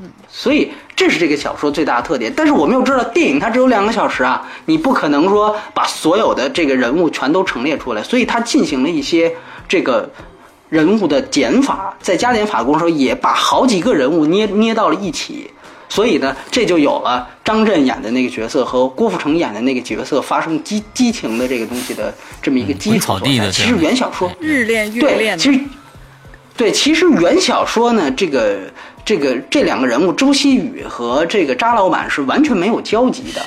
[0.00, 2.32] 嗯，所以这是这个小说最大的特点。
[2.36, 9.32] 但是我们又知道，电影它只有两个小时啊，你不可能说把所有的这个人物全都陈列出来，所以它进行了一些
[9.68, 10.10] 这个
[10.68, 15.48] 人物的减法，在加减法的时候也把好几个人物捏捏到了一起。
[15.90, 23.18] 所以呢，这就有了张震演的那个角色和郭富城演的那个角色发生激激情的这个东西的这么一个基础。
[23.50, 25.58] 其实原小说日恋月恋，其实
[26.58, 28.58] 对，其实原小说呢，这个。
[29.04, 33.40] 这个这两个人物周希宇和这个扎老板是完全没有交集的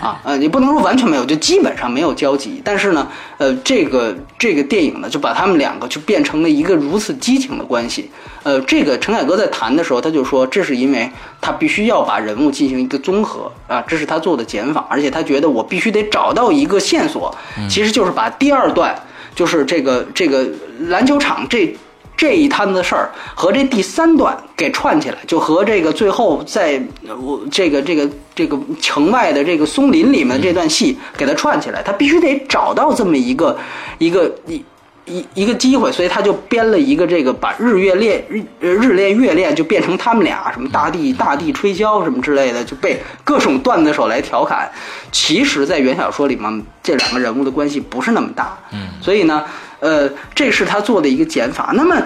[0.00, 2.62] 啊，呃，你不能说完全没有，就基本上没有交集。
[2.64, 3.04] 但是呢，
[3.36, 8.08] 呃，这个这个电影呢，就把他们两个就变成了一个如此激情的关系。
[8.44, 11.10] 呃，这个陈凯歌在谈的时候，他就说，这是因为
[11.40, 17.36] 他必须要把人物进行一个综合啊，这是他做的减法，而且他觉得我必须得找到一个线索，
[17.68, 18.94] 其实就是把第二段，
[19.34, 20.46] 就是这个这个
[20.86, 21.76] 篮球场这。
[22.18, 26.82] 这一摊子事儿和这第三段给串起来，就和这个最后在
[27.16, 33.56] 我这个这个这个城外的这个松林里面这段戏给它串起来，他必须得找到这么一个
[33.98, 34.64] 一个一
[35.04, 38.42] 一一个机会，所以他就编了一个这个把日月恋日
[38.74, 44.68] 日恋月恋就变成他们俩什么大地大地吹箫什么之类的，就被各种段子手来调侃。
[45.12, 49.44] 其实，在原小说里面，这两个人物的关系不是那么大，嗯，所以呢。
[49.80, 51.70] 呃，这是他做的一个减法。
[51.74, 51.96] 那么，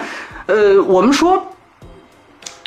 [0.45, 1.43] 呃，我们说，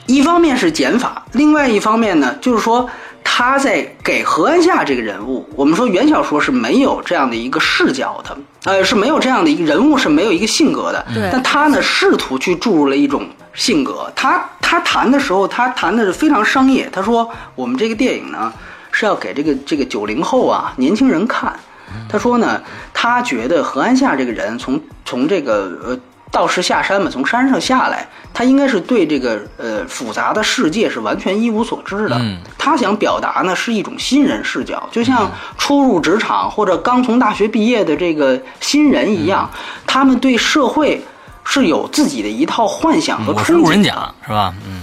[0.07, 2.89] 一方面是减法，另外一方面呢，就是说
[3.23, 11.05] 他在给何安夏这个人物，我们说原小说是没有这样的一个视角的，呃，是没有这样的一个人物是没有一个性格的。
[11.15, 11.29] 对。
[11.33, 14.11] 但他呢，试图去注入了一种性格。
[14.17, 16.89] 他他谈的时候，他谈的是非常商业。
[16.93, 18.53] 他说，我们这个电影呢，
[18.91, 21.59] 是要给这个这个九零后啊年轻人看。
[22.09, 22.61] 他说呢，
[22.93, 25.99] 他觉得何安夏这个人从从这个呃
[26.31, 32.21] 道士下山嘛，从山上下来，他应该是对这个呃复杂的世界是完全一无所知的。
[32.59, 39.49] 他想表达呢是一种新人视角，就像初入职场或者刚从大学毕业的这个新人一样，
[39.87, 41.01] 他们对社会
[41.45, 43.85] 是有自己的一套幻想和憧憬。
[44.27, 44.53] 是吧？
[44.67, 44.83] 嗯。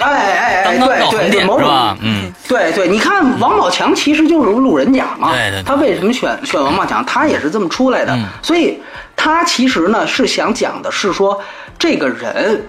[0.00, 1.68] 哎哎哎，对对对，某种
[2.00, 7.04] 嗯，对对，你看王宝强其实就是路人甲嘛，对对，他为什么选选王宝强？
[7.04, 8.80] 他也是这么出来的，所以
[9.14, 11.40] 他其实呢是想讲的是说
[11.78, 12.64] 这个人，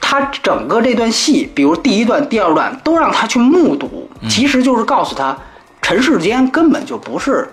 [0.00, 5.36] 他整个这段戏，比如第一段、第二段都让他去目睹，其实就是告诉他，
[5.80, 7.48] 尘世间根本就不是。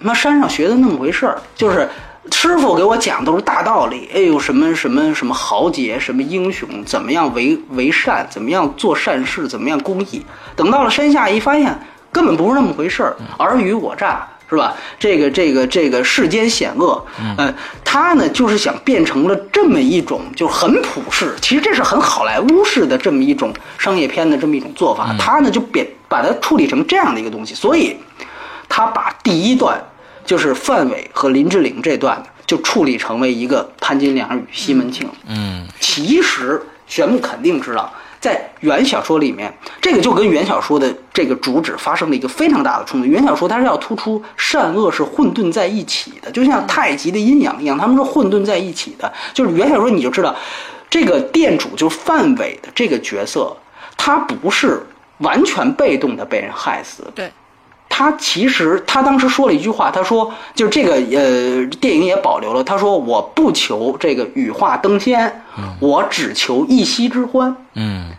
[0.00, 1.88] 他妈山上学的那么回事儿，就是
[2.30, 10.24] 师傅给我讲都是大道理，哎呦，什么什么什么豪杰，什么英雄，怎么样为为善，怎么样做善事，怎么样公益。
[10.54, 11.78] 等到了山下一发现，
[12.12, 14.26] 根本不是那么回事儿，尔虞我诈。
[14.50, 14.72] 是吧？
[14.98, 17.04] 这个这个这个世间险恶，
[17.36, 17.52] 呃，
[17.84, 21.34] 他呢就是想变成了这么一种，就很普世。
[21.42, 25.14] 其实这是很好莱坞式的这么一种商业片的这么一种做法。
[25.18, 27.94] 他呢就变把它处理成这样的一个东西，所以
[28.70, 29.78] 他把第一段
[30.28, 35.08] 就是范伟和林志玲这段就处理成为一个潘金莲与西门庆。
[35.26, 37.90] 嗯，其实玄牧肯定知道。
[38.20, 39.50] 在原小说里面，
[39.80, 43.06] 这个就跟原小说的这个主旨发生了一个非常大的冲突。
[43.06, 49.10] 原小说它是要突出善恶是混沌在一起的，就像太极的阴阳一样，他们是混沌在一起的。
[49.32, 50.36] 就是原小说你就知道，
[50.90, 53.56] 这个店主就是范伟的这个角色，
[53.96, 54.84] 他不是
[55.18, 57.04] 完全被动的被人害死。
[57.14, 57.30] 对。
[57.88, 65.42] 他其实他当时说了一句话，他说就是这个呃电影也保留了，他说我不求这个羽化登仙，
[65.80, 67.56] 我只求一夕之欢。
[67.74, 68.10] 嗯，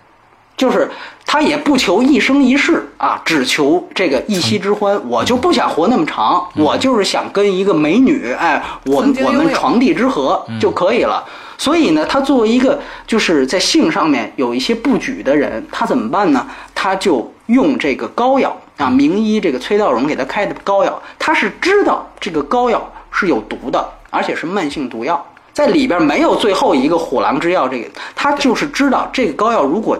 [0.57, 0.89] 就是
[1.25, 4.99] 他也不求一生一世啊，只求这个一夕之欢。
[5.07, 11.23] 我就不想活那么长，我就是想跟一个美女，哎，我我们床地之和就可以了。
[11.57, 16.45] 所以呢，他作为一个就是在性上面有一些不举的人，他怎么办呢？
[16.73, 18.55] 他就用这个膏药。
[18.79, 25.21] 啊，名医这个崔道荣给他开的膏药，他是知道这个膏药是有毒的，而且是慢性毒药，
[25.51, 29.99] 在里边没有最后一个虎狼之药，这个他就是知道这个膏药如果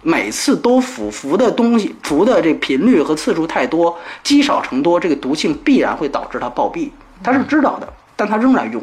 [0.00, 6.88] 每次都服服的东西服的这频率和次数太多，积少成多，这个毒性必然会导致他暴毙，
[7.22, 7.86] 他是知道的，
[8.16, 8.82] 但他仍然用，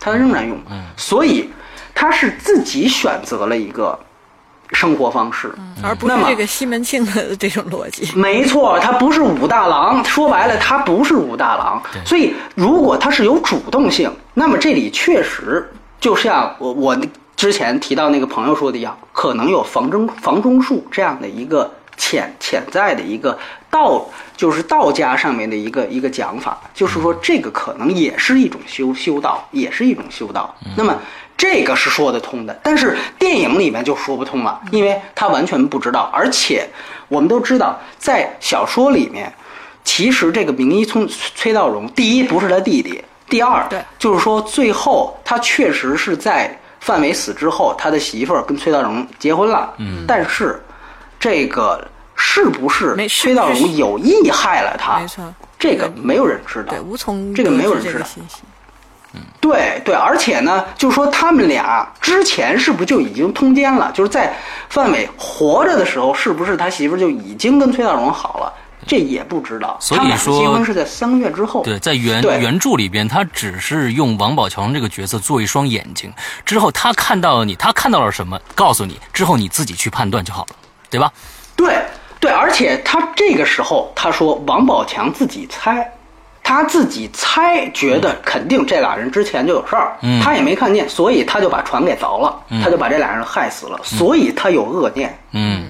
[0.00, 0.56] 他仍然用，
[0.96, 1.50] 所以
[1.94, 3.98] 他是自己选择了一个。
[4.74, 8.10] 生活方式，而不是这个西门庆的这种逻辑。
[8.18, 10.04] 没错，他不是武大郎。
[10.04, 11.80] 说白了，他不是武大郎。
[12.04, 16.98] 所以，如果他是有主动性，那么这里确实就像我我
[17.36, 23.38] 之前提到那个朋友说的一样，可能有房中房中术这样的一个潜潜在的一个
[23.70, 24.04] 道，
[24.36, 30.54] 就是道家上面的一个一个讲法，就是说这个可能也是一种修修道，也是一种修道。
[30.76, 30.98] 那么。
[31.36, 36.10] 这个是说得通的，但是电影里面就说不通了，因为他完全不知道。
[36.12, 36.66] 而且
[37.08, 39.32] 我们都知道，在小说里面，
[39.82, 49.74] 其实这个名医从崔道荣，第一不是他弟弟，第二，对，就是说最后他确实是在范伟死之后，他的媳妇儿跟崔道荣结婚了。
[49.78, 50.62] 嗯，但是
[51.18, 55.00] 这个是不是崔道荣有意害了他？
[55.00, 58.06] 没错，这个没有人知道，对，无从这个没有人知道。
[59.40, 63.92] 对对，而且呢，就是说他们俩之前是不是就已经通奸了？
[63.92, 64.34] 就是在
[64.68, 68.52] 范伟活着的时候，是不是他媳妇就已经跟崔大荣好了？
[68.86, 69.76] 这也不知道。
[69.80, 71.62] 所以说结婚是在三个月之后。
[71.62, 76.12] 对，在原原著里边，他只是用王宝强这个角色做一双眼睛，
[76.44, 80.56] 之后他看到了你，他看到了什么，告诉你，之后你自己去判断就好了，
[80.90, 81.12] 对吧？
[81.56, 81.78] 对
[82.20, 85.90] 对，而且他这个时候他说王宝强自己猜。
[86.46, 95.18] 他自己猜，觉得肯定这俩人之前就有事儿，他也没看见，所以他就把船给凿了，他就把这俩人害死了，所以他有恶念。
[95.32, 95.64] 嗯，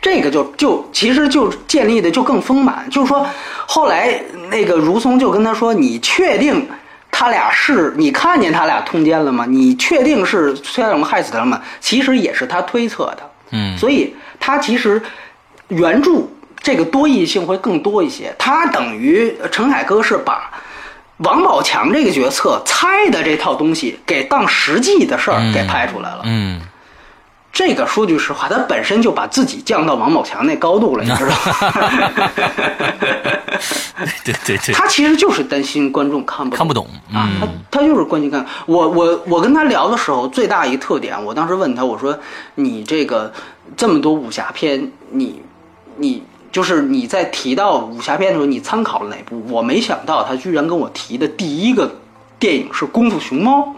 [0.00, 3.26] 这个就就其实就建立的就更丰满，就是说，
[3.66, 4.18] 后来
[4.50, 6.66] 那个如松就跟他说：“你确定
[7.10, 7.92] 他俩是？
[7.98, 9.44] 你看见他俩通奸了吗？
[9.46, 13.30] 你确定是崔大荣害死他了吗？”其实也是他推测的。
[13.50, 15.02] 嗯，所以他其实
[15.68, 16.26] 原著。
[16.62, 20.50] 这个多义性会更多一些，他等于陈凯歌是把
[21.18, 26.20] 王宝强这个角色猜的这套东西给当实际的事儿给拍出来了。
[26.24, 26.60] 嗯，
[27.52, 32.30] 这个说句实话，他本身就把自己降到王宝强那高度了，你 知道吗？
[34.24, 38.44] 对对对，他其实就是担心观众看不看不懂啊，他他就是关心看。
[38.66, 42.18] 我我我跟他聊的时候，最大一特点，我当时问他，我说
[42.54, 43.32] 你这个
[43.76, 45.42] 这么多武侠片，你
[45.96, 46.22] 你。
[46.52, 49.42] 就是你在提到武侠片的时候，你参考了哪部？
[49.48, 51.90] 我没想到他居然跟我提的第一个
[52.38, 53.74] 电影是《功夫熊猫》，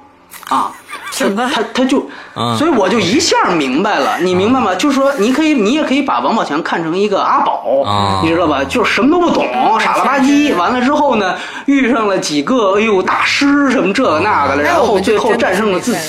[0.54, 0.72] 啊，
[1.10, 1.50] 什么？
[1.54, 2.08] 他他就，
[2.56, 4.74] 所以我就一下明白了，你明白吗？
[4.74, 8.64] 就是说，你可以，你也可以把王宝强看成一个阿宝，你知道吧？
[8.64, 9.46] 就是什么都不懂，
[9.78, 10.56] 傻了吧唧。
[10.56, 16.00] 完了之后呢，遇上了几个哎呦大师什么这个那个的，然后最后战胜了自己。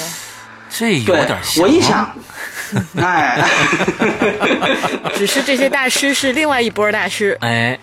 [0.69, 1.61] 这有点像。
[1.61, 2.09] 我一想。
[2.97, 3.43] 哎，
[5.15, 7.37] 只是这些大师是另外一波大师。
[7.41, 7.77] 哎，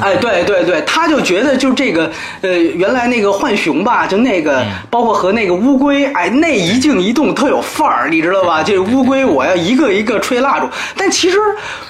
[0.00, 2.10] 哎，对对对，他就觉得就这个，
[2.40, 8.62] 呃，原来那个浣熊吧，就那个，包括和那个乌龟，哎，那一静一动特有范儿，你知道吧？
[8.62, 11.38] 这乌龟我要一个一个吹蜡烛，但其实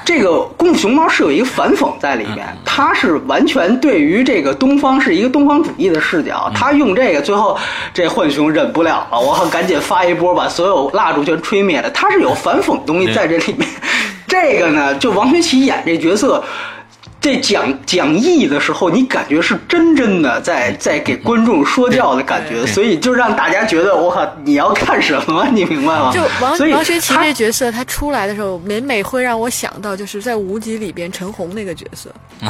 [0.04, 7.58] 这个功夫熊猫是有一个反讽在里面，它是完全对于这个东方是一个东方主义的视角，他用这个最后
[7.92, 13.68] 这浣熊忍不了了，我赶紧发一波把所有蜡烛全吹灭了，它是有反讽的东西在这里面。
[14.26, 16.42] 这个呢，就王学圻演这角色。
[17.20, 25.44] 这讲讲义的时候，你感觉是真真的在在给观众说教的感觉，所以就让大家觉得我靠，你要看什么？
[25.52, 26.12] 你明白吗？
[26.14, 32.08] 就王王学圻这角色，他出来的时候，每每会让我想到就是在无极里边陈红那个角色，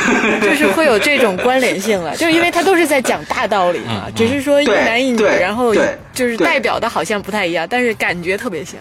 [0.40, 5.74] 就是会有这种关联性了，就是因为他都是在讲大道理嘛，只是说一男一女，然后
[6.14, 8.76] 就是代表的好像不太一样，但是感觉特别像。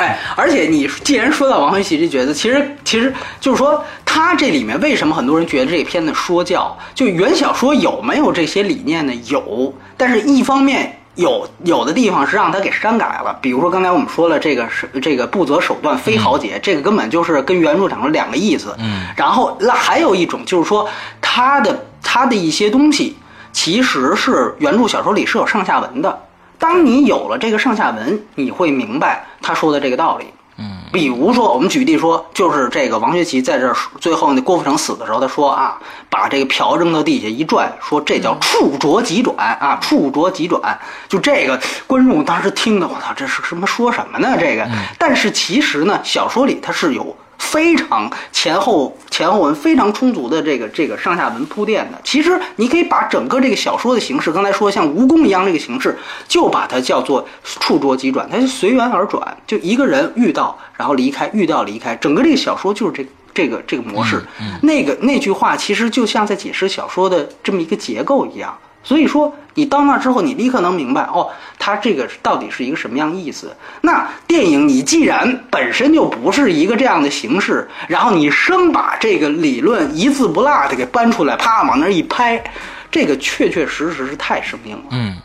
[0.00, 6.74] 哎，而且你既然说到王学圻这角色，其实其实就是说他这里面为什么很多人觉得这片子说教？
[6.94, 9.12] 就原小说有没有这些理念呢？
[9.26, 18.74] 有，但是一方面有有的地方是让他给删改了，比如说刚才我们说了这个是这个不择手段非豪杰，这个根本就是跟原著讲了两个意思。
[18.78, 20.88] 嗯，然后那还有一种就是说
[21.20, 23.18] 他的他的一些东西
[23.52, 26.22] 其实是原著小说里是有上下文的。
[26.60, 30.26] 当你有了这个上下文，你会明白他说的这个道理。
[30.58, 35.78] 嗯，比如说，我们举例说，就是这个王学圻在这最后那郭富城死的时候，他说啊，
[36.10, 40.78] 把这个瓢扔到地下一转，说这叫触浊即转啊，触浊即转。
[41.08, 44.36] 就这个观众当时听的，我操，这是什么说什么呢？
[44.38, 47.16] 这个，但是其实呢，小说里它是有。
[47.40, 64.22] 非常前后前后文非常充足的这个这个上下文铺垫的，其实你可以把整个这个小说的形式，刚才说像蜈蚣一样这个形式，就把它叫做触捉即转，它就随缘而转，就一个人遇到然后离开，遇到离开，整个这个小说就是这这个这个模式。
[64.62, 68.56] 那个那句话其实就像在解释小说的这么一个结构一样。
[68.82, 71.28] 所以说，你到那之后，你立刻能明白哦，
[71.58, 73.54] 它这个到底是一个什么样意思？
[73.82, 82.42] 那电影你既然本身就不是一个这样的形式，然后你生把这个理论一字不落的给搬出来，啪往那一拍，
[82.90, 84.84] 这个确确实实是太生硬了。
[84.90, 85.16] 嗯。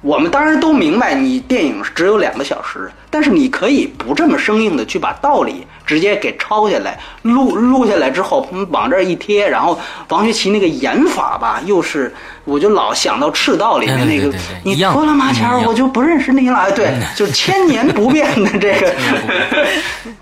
[0.00, 9.76] 我们当然都明白，你电影只有两个小时，但是你可以不这么生硬的去把道理直接给抄下来，录录下来之后，往这儿一贴，然后
[10.08, 14.32] 王学圻那个演法吧，又是我就老想到《赤道》里面那个，
[14.62, 16.70] 你脱了马甲，我就不认识你了。
[16.70, 18.94] 对，就是千年不变的这个，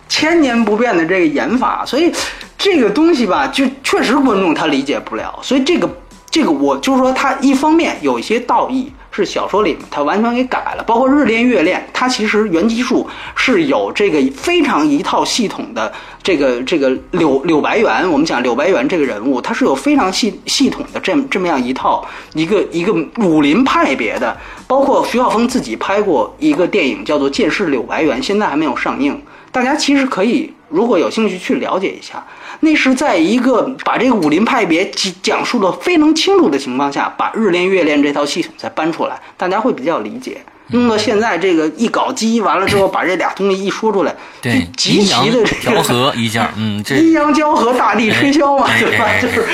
[0.09, 2.11] 千年不变的这个演法，所以
[2.57, 5.39] 这个东西吧，就确实观众他理解不了。
[5.43, 5.87] 所以这个
[6.31, 8.91] 这个，我就是说，他一方面有一些道义。
[9.17, 15.91] 是小说里面，它完全给改了，包括日练月练，它其实原基数是有这个非常一套系统的。
[16.23, 22.05] 这个这个柳柳白猿，我们讲柳白猿这个人物，他是有非常系系统的这这么样一套
[22.35, 24.37] 一个一个武林派别的，
[24.67, 32.27] 包括徐浩峰自己拍过一个电影叫做《剑士柳白猿》，现在还没有上映，大家其实可以如果有兴趣去了解一下。
[32.61, 40.38] 那是在一个把这个武林派别讲讲述的非常清楚的情况下，把日练月练这套系统再搬出来，大家会比较理解。
[40.70, 49.07] 用到现在这个一搞基完了之后，把这俩东西一说出来，对， 极其的调和一下，嗯，这阴阳交合，大地吹箫嘛，对吧？
[49.22, 49.46] 就是，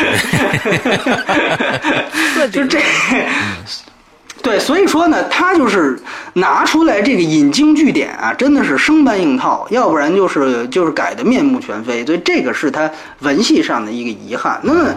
[2.49, 2.79] 就这。
[4.43, 5.97] 对，所以说呢，他就是
[6.35, 12.91] 拿出来这个引经据典啊，真的是生搬硬套，要不然就是就是改的面目全非，所以这个是他
[13.21, 14.61] 文戏上的一个遗憾。
[14.65, 14.93] 那么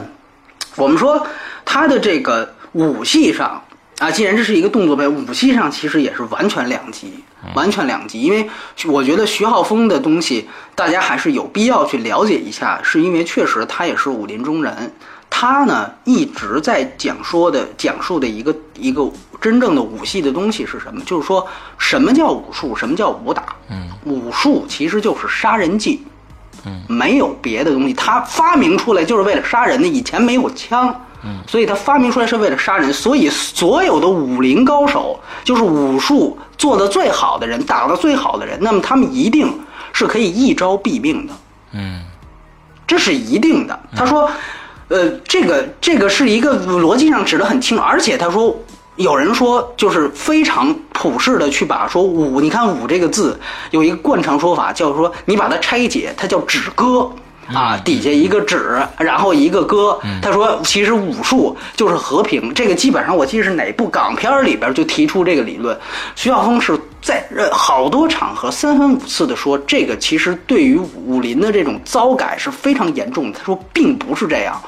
[0.75, 1.25] 我们说
[1.63, 3.61] 他的这个武戏上
[3.99, 7.23] 啊，既然这是一个动作片，武戏上其实也是完全两极，
[7.53, 8.21] 完全两极。
[8.21, 8.49] 因为
[8.87, 14.91] 我觉得徐浩峰的东西，大家还是有必要去了解一下，是因为确实他也是武林中人。
[15.27, 19.01] 他呢一直在讲说的讲述的一个一个
[19.41, 21.01] 真正的武戏的东西是什么？
[21.05, 21.45] 就是说
[21.77, 23.43] 什么叫武术，什么叫武打？
[23.69, 26.05] 嗯，武术其实就是杀人技，
[26.65, 27.93] 嗯，没有别的东西。
[27.93, 29.87] 他发明出来就是为了杀人的。
[29.87, 30.87] 以前没有枪，
[31.23, 32.91] 嗯，所以他发明出来是为了杀人。
[32.93, 39.51] 所以所有的武林高手，就是武术做的最好的人，打的最好的人，那么他们一定
[39.93, 41.33] 是可以一招毙命的，
[41.73, 42.03] 嗯，
[42.87, 43.79] 这是一定的。
[43.95, 44.29] 他说。
[44.87, 48.55] 呃，这个这个是一个逻辑上指的很清楚，而且他说，
[48.95, 53.37] 有人说就是非常普世的去把说五，你看五这个字
[53.71, 57.11] 有一个惯常说法，叫说你把它拆解，它叫止戈，
[57.53, 59.99] 啊，底下一个指，然后一个戈。
[60.21, 62.53] 他说，其实武术就是和平。
[62.53, 65.77] 这个基本上我记得是哪部港片里边就提出这个理论。
[66.15, 73.37] 徐晓峰是在呃好多场合三番五次的说，这个其实对于武林的这种糟改是非常严重的。
[73.37, 74.59] 他说，并不是这样。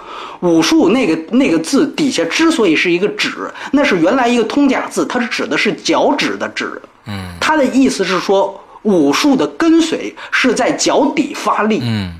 [0.42, 6.80] 武术那个那个字底下之所以是一个指，那是原来一个通假字，它是指的是脚趾的趾。
[7.08, 11.80] 嗯，他的意思是说，武术的跟随是在脚底发力。
[11.82, 12.14] 嗯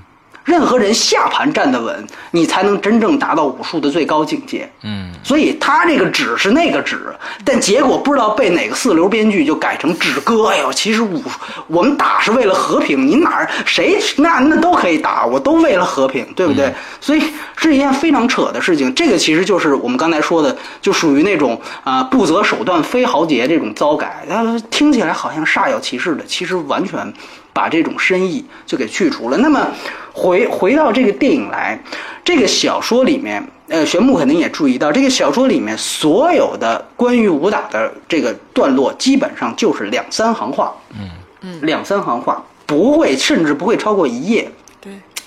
[0.48, 4.68] 任何人下盘站得稳，你才能真正达到武术的最高境界。
[4.84, 10.46] 嗯所以他这个指是那个指，但结果不知道被哪个四流编剧就改成指歌。
[10.48, 11.22] 哎呦，其实武
[11.68, 16.74] 我们打是为了和平，你哪儿谁那那都可以打，我都为了和平，对不对？
[17.02, 17.22] 所以
[17.58, 18.94] 是一件非常扯的事情。
[18.96, 27.14] 这个其实就是我们刚才说的，就属于那种啊、不择手段非豪杰这种糟改，它听起来好像煞有其事的，其实完全
[27.58, 29.38] 把这种深意就给去除了。
[29.38, 29.68] 那么
[30.14, 31.80] 回回到这个电影来，
[32.24, 41.10] 这个小说里面，呃，玄牧肯定也注意到，这个小说里面所有的关于武打的这个段落，基本上就是两三行话，嗯
[41.42, 44.48] 嗯，两三行话，不会，甚至不会超过一页。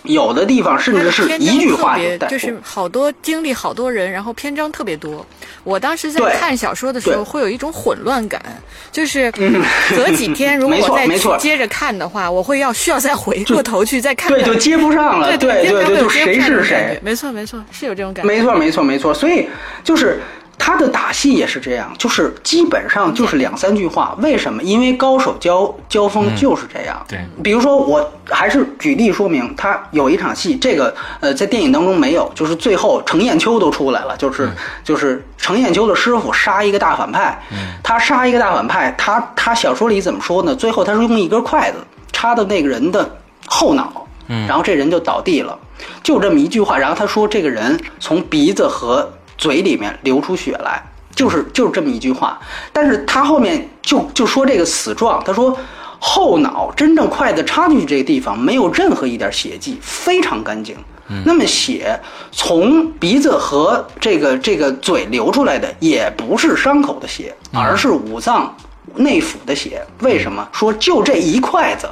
[0.03, 2.29] 对，有的地方甚至是一句话就就带过。
[2.29, 5.25] 就是好多经历好多人，然后篇章特别多。
[5.65, 8.43] 我当时在看小说的时候，会有一种混乱感，
[8.91, 14.53] 就是隔几天 如果我再去接着看的话，我会要需要再回过头去再看对，看。
[14.53, 15.29] 就接不上了。
[15.29, 17.01] 对对对，经常会有就谁是谁觉。
[17.03, 18.29] 没错没错，是有这种感觉。
[18.29, 19.13] 没错，没错，没错。
[19.13, 19.49] 所以
[19.85, 20.21] 就是
[20.63, 24.15] 他的打戏也是这样，就是基本上就是两三句话。
[24.19, 24.63] 为什么？
[24.63, 27.03] 因为高手交交锋就是这样。
[27.09, 34.51] 对比如说，我还是举例说明，他有一场戏，这个呃，在电影当中没有，就是最后程砚秋都出来了，就是、
[34.85, 37.43] 就是程砚秋的师傅杀一个大反派，
[37.83, 40.55] 他杀一个大反派，他他小说里怎么说呢？
[40.55, 41.79] 最后他是用一根筷子
[42.13, 44.07] 插到那个人的后脑，
[44.47, 45.59] 然后这人就倒地了，
[46.03, 50.81] 就这么一句话，然后他说这个人从鼻子和嘴里面流出血来，
[51.17, 52.39] 就是就是这么一句话，
[52.73, 55.59] 但是他后面就就说这个死状，他说
[55.99, 60.77] 后脑真正筷子插进去这个地方没有任何一点血迹，非常干净。
[61.25, 61.99] 那么血
[62.31, 68.55] 从鼻子和这个这个嘴流出来的，也不是伤口的血，而是五脏
[68.95, 69.85] 内腑的血。
[70.03, 71.89] 为什么说就这一筷子？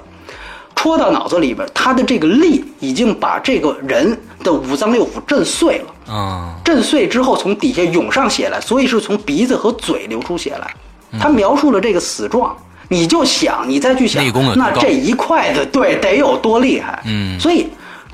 [0.79, 6.15] 戳到脑子里边，他的这个力已经把这个人的五脏六腑震碎了。
[6.15, 10.73] 啊震碎之后从底下涌上血来，所以是从鼻子和嘴流出血来。
[11.19, 12.57] 他描述了这个死状，
[12.89, 14.23] 你就想，你再去想
[14.55, 17.03] 那这一筷子对得有多厉害？
[17.07, 17.69] 嗯所以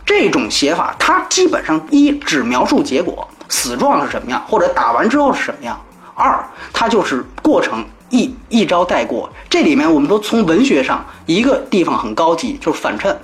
[0.07, 5.77] 这种写法，它基本上一只描述结果，死状是什么样，或者打完之后是什么样；
[6.15, 6.43] 二，
[6.73, 7.85] 它就是过程
[8.15, 9.29] 一一招带过。
[9.51, 13.17] 这里面我们说从文学上一个地方很高级，就是反衬。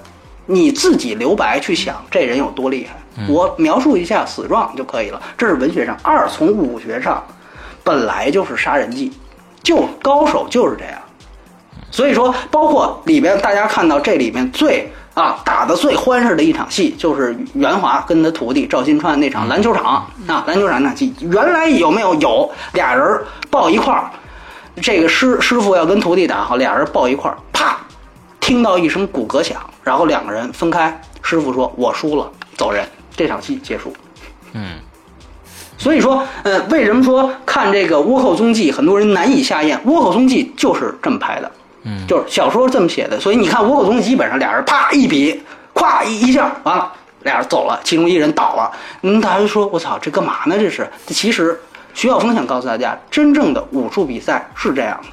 [0.46, 5.22] 你自己留白去想这人有多厉害，我描述一下死状就可以了。
[5.38, 5.96] 这是文学上。
[6.02, 7.24] 二从武学上，
[7.84, 9.12] 本来就是杀人技，
[9.62, 10.94] 就高手就是这样。
[11.92, 19.84] 所以说，包括里边大家看到这里面最啊打的最欢实的一场戏，就是袁华跟他徒弟赵新川那场篮球场
[20.26, 22.14] 啊，篮球场那场戏，原来有没有？
[22.14, 23.20] 有俩人
[23.50, 24.10] 抱一块儿，
[24.82, 27.78] 这个师师傅要跟徒弟打好，俩人抱一块儿，啪，
[28.38, 33.92] 听到一声骨骼响，然后两个人分开，师傅说：“我输了，走人。”这场戏结束。
[34.52, 34.78] 嗯
[35.76, 39.78] 所以说，呃，为什么说看这个《倭寇踪迹》很多人难以下咽？
[39.82, 41.50] 《倭寇踪迹》就是这么拍的，
[41.84, 43.18] 嗯就是小说这么写的。
[43.18, 45.42] 所以你看《倭寇踪迹》，基本上俩人啪一比，
[45.74, 46.92] 咵一一下完了，
[47.22, 48.70] 俩人走了，其中一人倒了。
[49.00, 50.54] 嗯，大家就说：“我操，这干嘛呢？
[50.58, 51.58] 这是？”其实
[51.94, 55.08] 徐晓峰想告诉大家，真正的武术比赛是这样的。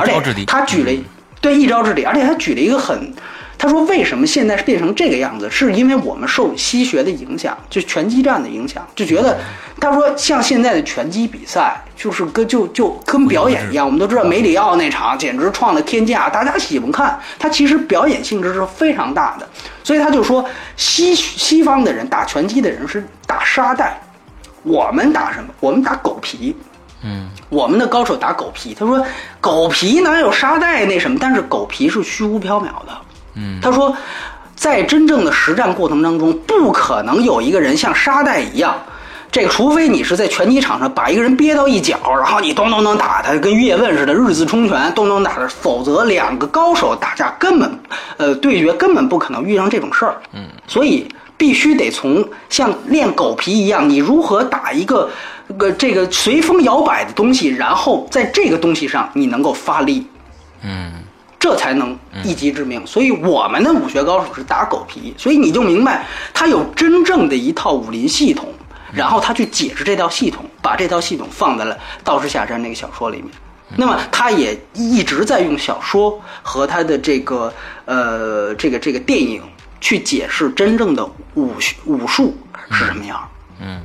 [0.00, 0.44] 而且一招制敌。
[0.44, 0.92] 他举了
[1.40, 3.12] 对一招制敌，而且他举了一个很，
[3.56, 9.38] 他说为什么现在变成这个样子，是因为我们受西学的影响，就拳击战的影响，就觉得
[9.80, 19.48] 他说像现在的拳击比赛，就是跟就就跟表演一样，我们都知道梅里奥那场简直创了天价，大家喜欢看，他其实表演性质是非常大的，
[19.82, 20.44] 所以他就说
[20.76, 23.98] 西西方的人打拳击的人是打沙袋，
[24.68, 25.48] 我们打什么？
[25.60, 26.54] 我们打狗皮。
[27.02, 29.02] 嗯我们的高手打狗皮，他说
[29.40, 32.88] 狗皮哪有沙袋那什么，但是狗皮是虚无缥缈的。
[33.34, 33.96] 嗯他说，
[34.56, 38.74] 在真正的实战过程当中，不可能有一个人像沙袋一样，
[39.30, 47.78] 这个除非你是在拳击场上把一个人憋到一角，然后你咚咚咚打他，跟叶问似的日字冲拳，咚咚打他，否则两个高手打架根本，
[48.16, 50.16] 呃，对决根本不可能遇上这种事儿。
[50.32, 51.06] 嗯，所以
[51.38, 55.08] 必须得从像练狗皮一样，你如何打一个
[55.56, 60.06] 个这个随风摇摆的东西，然后在这个东西上你能够发力。
[60.62, 60.92] 嗯
[61.40, 62.84] 这才能一击致命。
[62.84, 68.52] 所以我们的武学高手是打狗皮，所以你就明白他有真正的一套武林系统，
[68.92, 73.26] 然后他去解释这套系统，把这套系统放在了《道士下山》那个小说里面。
[73.76, 77.52] 那么他也一直在用小说和他的这个
[77.84, 79.40] 呃这个这个电影
[79.80, 81.04] 去解释真正的
[81.34, 81.52] 武
[81.84, 82.36] 武术
[82.70, 83.18] 是什么样。
[83.60, 83.80] 嗯。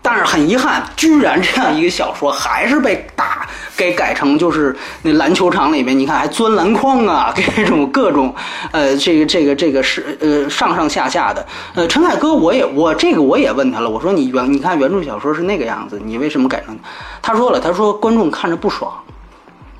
[0.00, 8.34] 但是很遗憾，居然这样一个小说还是被打给改成就是那篮球场里面，你看还钻篮筐啊，这种各种，
[8.72, 11.46] 呃，这个这个这个是呃上上下下的。
[11.74, 16.78] 呃，陈凯歌，我也我这个我也问他了，我说你原你看原著小说是那个样子，你为什么改成？
[17.20, 18.90] 他说了，他说观众看着不爽。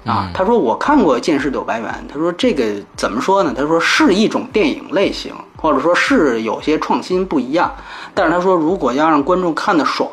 [0.05, 2.65] 啊，他说我看过《剑士柳白猿》，他说这个
[2.97, 3.53] 怎么说呢？
[3.57, 7.71] 他说是一种电影类型，或者说是有些创新不一样。
[8.15, 10.09] 但是他说，如果要让观众看得爽，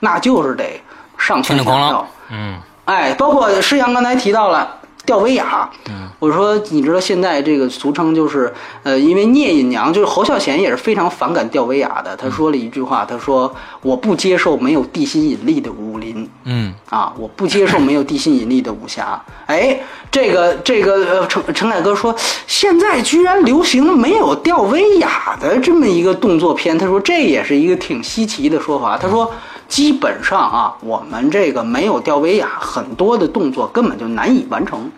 [0.00, 0.80] 那就是得
[1.16, 2.06] 上蹿下跳。
[2.30, 2.56] 嗯，
[2.86, 4.76] 哎，包括施阳刚才提到了。
[5.08, 5.70] 吊威亚，
[6.18, 8.52] 我说你知道现在这个俗称就是，
[8.82, 12.14] 呃，因为聂隐娘就是侯孝贤也是非常反感吊威亚的。
[12.14, 13.50] 他说了一句话，他说
[13.80, 19.18] 我不接受没有地心引力的武林，嗯，啊，我不接受没有地心引力的武侠。
[19.46, 19.80] 哎，
[20.10, 22.14] 这个这个呃，陈陈凯歌说
[22.46, 28.98] 现在居然流行没有吊威亚的这么一个动作片，他说这也是一个挺稀奇的说法。
[28.98, 29.32] 他说。
[29.68, 34.90] 基本上啊，我们这个没有吊威亚，很多的动作根本就难以完成，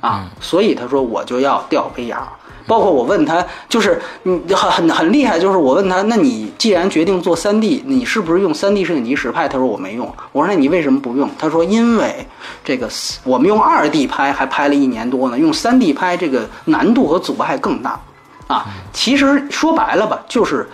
[0.00, 2.28] 啊，所以他说我就要吊威亚。
[2.66, 9.48] 包括我问他，就是你很很很厉害，就是我问他，那你既然决定做三 D，你是不是用三 D 摄影机实拍？
[9.48, 10.12] 他说我没用。
[10.32, 11.28] 我说那你为什么不用？
[11.38, 12.26] 他说因为
[12.64, 12.88] 这个
[13.24, 17.98] 我们用二 D 拍还拍了一年多呢，用三 D 拍这个难度和阻碍更大，
[18.46, 20.68] 啊，其实说白了吧，就是。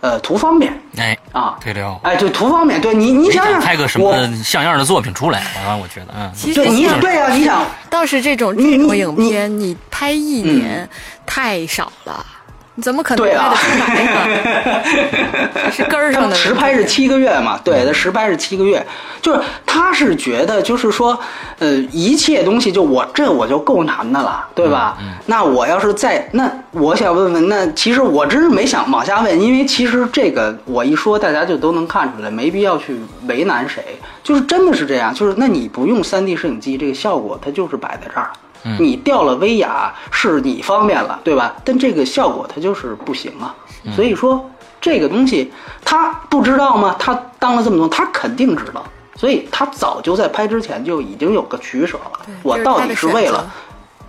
[0.00, 5.74] 呃，图方便，哎啊，对了，哎，就图方便，对你，你想想拍个什么像样的作品出来啊？
[5.76, 10.88] 我觉得，嗯，对，你对啊，你想，倒是这种这种影片，你拍一年
[11.26, 12.24] 太少了。
[12.74, 14.57] 你怎么可能拍得出来呢？
[15.84, 16.34] 是根儿上的。
[16.36, 17.58] 实拍是七个月嘛？
[17.64, 18.84] 对，他实拍是七个月，
[19.20, 21.18] 就是他是觉得，就是说，
[21.58, 24.96] 呃，一切东西就我这我就够难的了，对吧？
[25.26, 33.82] 那我要是再那，我想问问，那其实我真是没想往下问，因为其实这个我一说，大家就都能看出来，没必要去为难谁，
[34.22, 38.30] 就是真的是这样，就是那你不用三 D 摄影机，这个效果它就是摆在这儿。
[38.78, 41.54] 你掉了威亚是你方便了，对吧？
[41.64, 43.54] 但这个效果它就是不行啊。
[43.94, 44.44] 所以说
[44.80, 45.52] 这个东西
[45.84, 46.96] 他不知道吗？
[46.98, 48.84] 他当了这么多，他肯定知道。
[49.16, 52.20] 所以他早就在拍之前就已经有个取舍了。
[52.42, 53.50] 我到底是为了，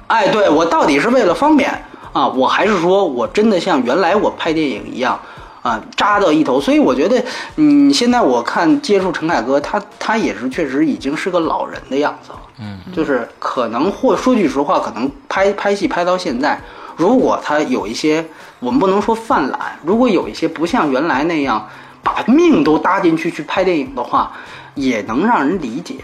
[0.07, 1.72] 哎，对我到底是为了方便
[2.13, 2.28] 啊？
[2.28, 5.20] 我还是说我真的像原来我拍电影一样？
[5.61, 7.22] 啊，扎到一头，所以我觉得，
[7.57, 16.57] 嗯，现在我看接触陈凯歌，他他也是确实已经是个老人的样子了，嗯，就是可能或说句实话，可能拍拍戏拍到现在，
[16.95, 18.26] 如果他有一些，
[18.60, 21.68] 我们不能说犯懒，如果有一些不像原来那样
[22.03, 24.32] 把命都搭进去去拍电影的话，
[24.76, 25.95] 也能让人理解，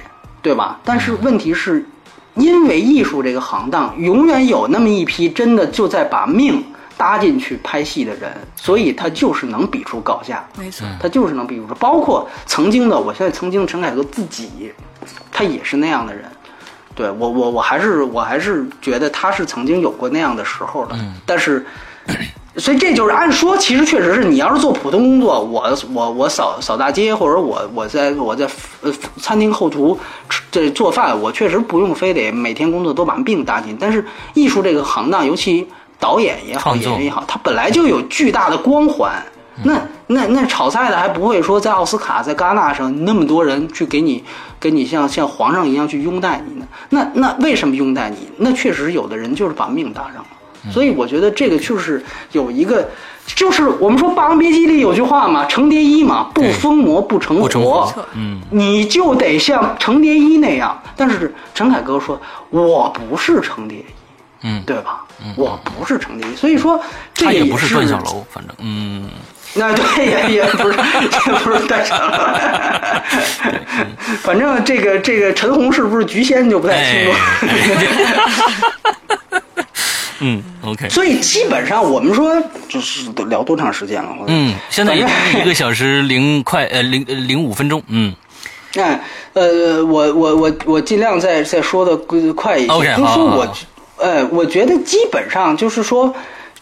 [0.42, 0.80] 对吧？
[0.84, 1.86] 但是问题是，
[2.36, 6.64] 因为艺术这个行当，永远有那么一批真的就在把命。
[6.98, 10.48] 搭进去拍戏的人，所以他就是能比出高下。
[10.58, 11.68] 没错，他就是能比出。
[11.78, 14.72] 包括曾经的，我现在曾经陈凯歌自己，
[15.30, 16.24] 他也是那样的人。
[16.96, 20.96] 对我，我我还是我还是觉得他是曾经有过那样的时候的。
[21.26, 21.66] 但是，
[22.58, 28.48] 所以这就是按说，其实确实是你要是做普通工作，我我我扫扫大街，或者我我在我在
[28.82, 30.00] 呃餐厅后厨
[30.50, 33.76] 这做饭，我确实不用非得每天工作都把命搭进。
[33.78, 35.68] 但是艺术这个行当，尤其
[36.00, 39.22] 导演也好，演员也好，他本来就有巨大的光环。
[39.64, 44.24] 那那那炒菜的还不会说在奥斯卡、在戛纳上那么多人去给你，
[44.60, 46.66] 给你像像皇上一样去拥戴你呢？
[46.90, 48.18] 那那为什么拥戴你？
[48.38, 50.26] 那确实有的人就是把命搭上了。
[50.72, 52.90] 所以我觉得这个就是有一个，
[53.26, 60.82] 就是我们说《霸王别姬》里有句话嘛，“程蝶衣嘛，不疯魔不成活。”嗯，你就得像程蝶衣那样。
[60.96, 63.86] 但是陈凯歌说：“我不是程蝶衣。”
[64.48, 65.04] 嗯，对吧？
[65.38, 66.80] 我不是程蝶衣，所以说
[67.14, 69.10] 这也不是段小楼，反正嗯，
[69.56, 71.08] 那对也也不是也
[71.40, 72.12] 不是段小楼，
[74.22, 77.14] 反正这个这个陈红是不是菊仙就不太清楚。
[80.20, 80.90] 嗯，OK。
[80.90, 82.36] 所以基本上我们说
[82.70, 84.10] 就是聊多长时间了？
[84.28, 85.00] 嗯，现在一
[85.40, 87.82] 一个小时零快呃零零五分钟。
[87.88, 88.14] 嗯，
[88.78, 89.00] 哎
[89.34, 91.96] 呃，我我我我尽量再再说的
[92.34, 92.72] 快一些。
[92.72, 93.18] OK，好。
[93.24, 93.56] 我。
[93.98, 96.14] 呃，我觉得基本上就是说，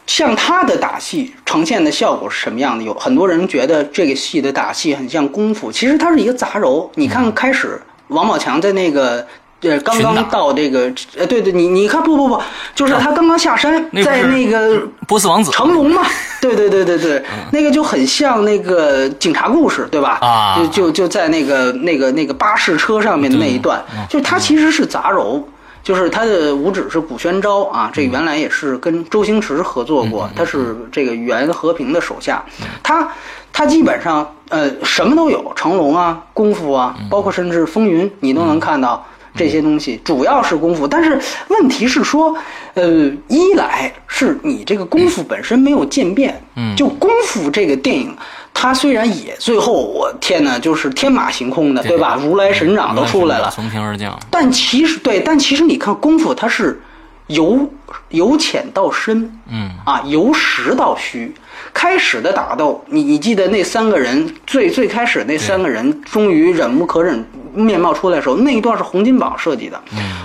[0.05, 2.83] 像他的打戏呈现的效果是什么样的？
[2.83, 6.87] 有很多人觉得这个戏的打戏很像功夫，其实它是一个杂糅。
[6.93, 9.25] 你看开始王宝强在那个
[9.63, 12.41] 呃，刚刚到这个，呃，对对，你你看，不不不，
[12.75, 16.01] 就是他刚刚下山，在那个波斯王子成龙嘛，
[16.41, 20.19] 对对对对对，那个就很像那个警察故事，对吧？
[20.21, 25.41] 啊，就就就在那个那个那个巴士车上面的那一段，就是他其实是杂糅。
[25.83, 32.41] 就是他的五指是古宣昭啊，这原来也是跟周星驰合作过，他是这个袁和平的手下，
[32.81, 33.05] 他
[33.51, 39.05] 他基本上呃什么都有，成龙啊，功夫啊，包括甚至风云，你都能看到
[39.35, 40.87] 这些东西，主要是功夫。
[40.87, 42.35] 但是问题是说，
[42.73, 48.15] 呃，一来是你这个功夫本身没有渐变，嗯，就功夫这个电影。
[48.53, 52.15] 它虽然也最后，我天哪，就是天马行空的，对吧？
[52.21, 54.17] 如来神掌都出来了，从天而降。
[54.29, 56.79] 但其实对，但其实你看功夫，它是
[57.27, 57.67] 由
[58.09, 61.33] 由浅到深，嗯啊，由实到虚。
[61.73, 69.81] 开始的打斗，你你记得那三个人最最开始那三个人终于忍无可忍，面貌出来的时候，那一段是洪金宝设计的。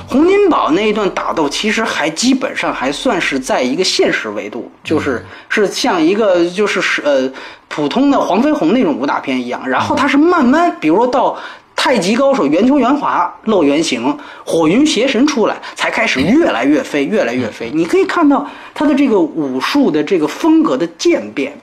[0.07, 7.31] 洪金宝那一段打斗其实还基本上还算是在一个现实维度，就是是像一个就是是呃
[7.69, 9.67] 普通的黄飞鸿那种武打片一样。
[9.69, 11.39] 然后他是慢慢，比如说到。
[11.81, 17.71] 太极高手圆球圆滑露原形，火云邪神出来，才开始越来越飞，越来越飞。
[17.73, 21.57] 你可以看到他的这个武术的这个风格的渐变。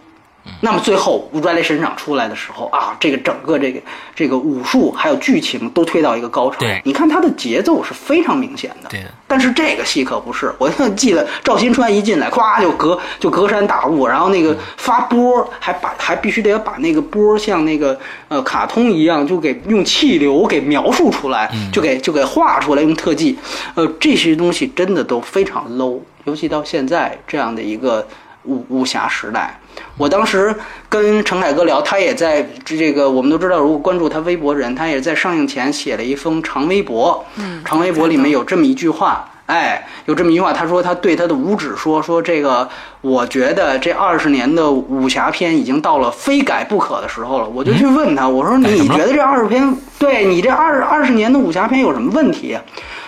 [0.61, 3.81] 那么最后如来神掌出来的时候啊，这个整个这个
[4.15, 6.57] 这个武术还有剧情都推到一个高潮。
[6.59, 8.89] 对，你看它的节奏是非常明显的。
[8.89, 9.03] 对。
[9.27, 23.37] 但是这个戏可不是，我记得赵新川一进来，咵就隔就隔山打雾，然后那个发波还把还必须得要把那个波像那个呃卡通一样，就给用气流给描述出来，就给就给画出来用特技。
[23.73, 28.07] 呃，这些东西真的都非常 low，尤其到现在这样的一个
[28.43, 29.59] 武武侠时代。
[29.97, 30.53] 我当时
[30.89, 37.23] 跟陈凯歌聊，他也在这个，我们都知道，如果关注他微博人，他也在上映前写了一封长微博。
[37.37, 42.67] 嗯，长微博里面有这么一句话，哎，有这么一句话，他说他对他的五指说说这个，
[42.99, 47.47] 我觉得这二十年的武侠片已经到了非改不可的时候了。
[47.47, 52.57] 我就去问他，我说你觉得这二十篇，对你这二二十年的武侠片有什么问题？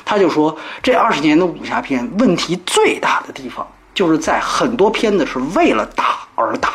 [0.05, 3.67] 他就说这二十年的武侠片问题最大的地方。
[3.97, 6.69] 就是在很多片子是为了打而打，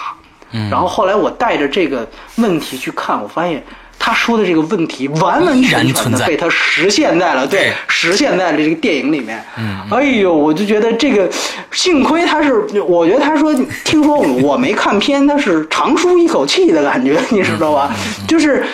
[0.68, 2.04] 然后后来我带着这个
[2.34, 3.62] 问题去看，我发现
[3.96, 9.40] 他说的这个问题完完全全的被他实现在了，对，实现在了这个电影里面。
[9.88, 11.30] 哎呦，我就觉得这个，
[11.70, 13.54] 幸亏他是，我觉得他说，
[13.84, 17.94] 听说我没看片，他是长舒一口气的感觉， 你知道吧？
[18.26, 18.66] 就是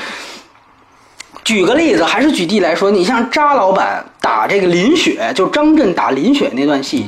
[1.44, 7.07] 举个例子，还是举例来说，你像扎老板打这个林雪，就张震打林雪那段戏。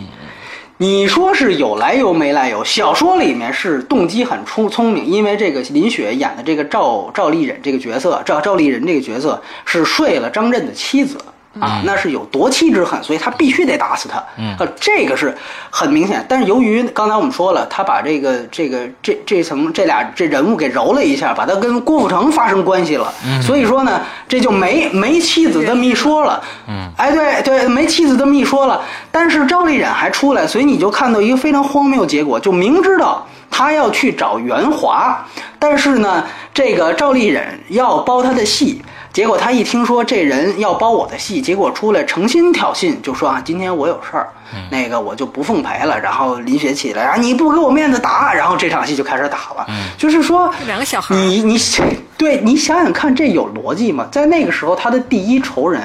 [0.83, 2.65] 你说是有来由没来由？
[2.65, 11.19] 小说里面是动机很出聪明，因为这个林雪演的这个赵赵丽忍这个角色，赵赵丽忍这个角色是睡了张震的妻子。
[11.59, 14.23] 啊，那是有夺妻之恨，所以他必须得打死他。
[14.39, 15.37] 嗯，这个是
[15.69, 16.25] 很明显。
[16.29, 23.13] 但是由于刚才我们说了，他把这个这个这这层这俩这人物给揉了一下，把他跟郭富城发生关系了。
[23.27, 26.41] 嗯，所以说呢，这就没没妻子这么一说了。
[26.69, 28.81] 嗯，哎，对对，没妻子这么一说了。
[29.11, 35.19] 但是赵丽忍还出来，所以你就看到一个非常荒谬结果，就明知道他要去找袁华，
[35.59, 36.25] 但是呢，
[36.55, 38.81] 这个赵丽忍要包他的戏。
[39.13, 44.29] 结果他一听说这人要包我的戏，结果出来诚心挑衅，就说啊，今天我有事儿，
[44.71, 45.99] 那个我就不奉陪了。
[45.99, 49.67] 然后林雪起来啊，你不给我面子打，然后这场戏就开始打了。
[49.99, 51.59] 就是说，两个小孩，你你
[52.17, 54.07] 对你想想看，这有逻辑吗？
[54.13, 55.83] 在那个时候，他的第一仇人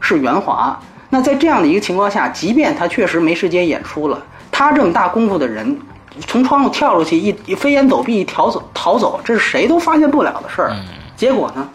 [0.00, 0.78] 是袁华。
[1.08, 4.22] 那在这样的一个情况下，即便他确实没时间演出了，
[4.52, 5.78] 他这么大功夫的人，
[6.26, 10.76] 从窗户跳出去一飞檐走壁一逃走逃走，这是谁都发现不了的事儿。
[11.16, 11.66] 结果呢？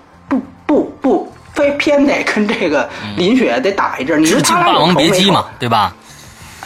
[0.72, 4.22] 不不，非偏得跟这个林雪得打一阵。
[4.22, 5.94] 你说他俩霸王别姬嘛，对吧？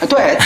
[0.08, 0.36] 对，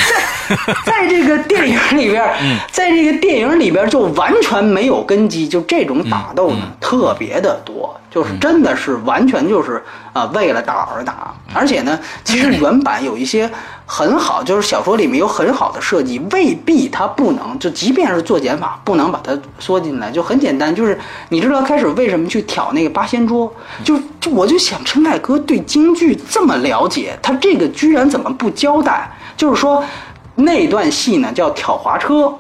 [0.85, 2.25] 在 在这个电影里边，
[2.71, 9.83] 在这个电影里边就完全没有根基，就这种打斗呢特别的多，就是真的是完全就是
[10.13, 11.35] 啊为了打而打。
[11.53, 13.51] 而且呢，其实原版有一些。
[13.93, 20.97] 很好，就是小说里面有很好的设计，未必它不能，就即便是做减法，不能把它缩进来，就很简单，就是
[21.31, 23.53] 你知道开始为什么去挑那个八仙桌，
[23.83, 29.11] 就就我就想陈凯歌对京剧这么了解，他这个居然怎么不交代？
[29.41, 29.83] 就是说
[30.35, 32.31] 那段戏呢叫挑滑车，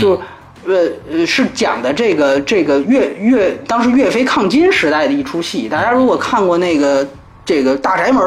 [0.00, 0.20] 就
[0.66, 0.74] 呃
[1.08, 7.06] 呃是讲的这个这个岳岳当时岳飞抗金时代的一出戏，大家如果看过那个。
[7.48, 8.20] 这个大宅门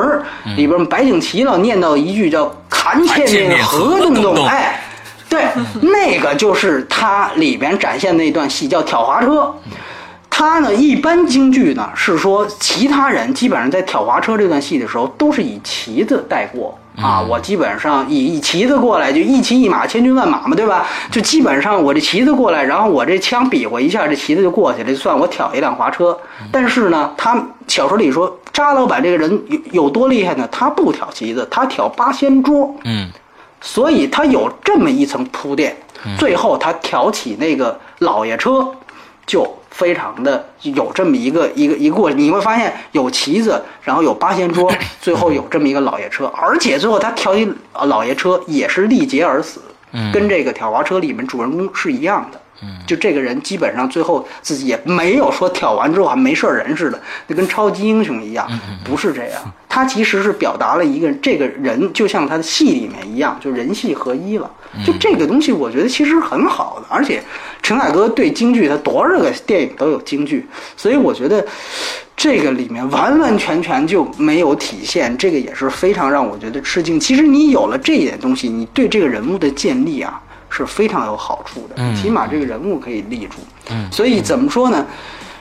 [0.58, 4.82] 里边，白景琦老念叨一句叫“砍千面何动动”，哎，
[5.30, 5.45] 对，
[5.80, 9.53] 那个就是他里边展现那段戏叫挑滑车。
[10.34, 17.22] 他呢，一般京剧呢是说，其他人基本上在挑滑车这段戏的时候，都是以旗子带过啊。
[17.22, 20.88] 我基本上以以旗子过来，就一骑一马，千军万马嘛，对吧？
[21.12, 26.18] 就基本上我这旗子过来，然后我这枪比划一下，这旗子就过去了，就算我挑一辆滑车。
[26.52, 30.48] 但是呢，他小说里说，扎老板这个人有有多厉害呢？
[30.49, 32.74] 他不挑旗子，他挑八仙桌。
[32.86, 33.10] 嗯，
[33.60, 35.76] 所以他有这么一层铺垫，
[36.18, 38.68] 最后他挑起那个老爷车，
[39.28, 42.19] 就非常的有这么一个一个一个过程。
[42.19, 44.72] 你会发现有旗子，然后有八仙桌，
[45.02, 49.61] 最后有这么一个老爷车，而且最后他挑起呃老爷车也是力竭而死，
[50.14, 52.40] 跟这个挑滑车里面主人公是一样的。
[52.85, 58.47] 就这个人基本上最后自己也没有说挑完之后还没事儿人似的，那跟超级英雄一样，
[58.83, 59.53] 不是这样。
[59.67, 64.49] 他其实是表达了一个这个人就像他的戏里面一样，就人戏合一了。
[64.85, 66.85] 就这个东西，我觉得其实很好的。
[66.89, 67.21] 而且
[67.61, 71.45] 陈凯歌对京剧，他多少个电影都有京剧，所以我觉得
[72.15, 75.17] 这个里面完完全全就没有体现。
[75.17, 76.99] 这个也是非常让我觉得吃惊。
[76.99, 80.21] 其实你有了这一点东西，你对这个人物的建立啊。
[80.52, 83.38] 是非常有好处的，起码这个人物可以立住。
[83.72, 84.86] 嗯，所以怎么说呢？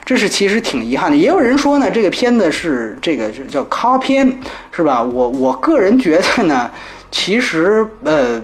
[0.05, 1.17] 这是其实挺遗憾的。
[1.17, 4.27] 也有人说呢，这个片子是这个叫咖片，
[4.71, 5.03] 是吧？
[5.03, 6.71] 我我个人觉得呢，
[7.11, 8.41] 其实呃，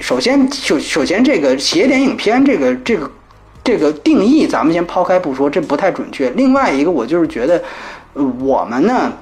[0.00, 3.10] 首先首首先这个邪典影片这个这个
[3.62, 6.30] 这个定义，咱们先抛开不说，这不太准确。
[6.30, 7.62] 另外一个，我就是觉得
[8.14, 9.12] 我们呢，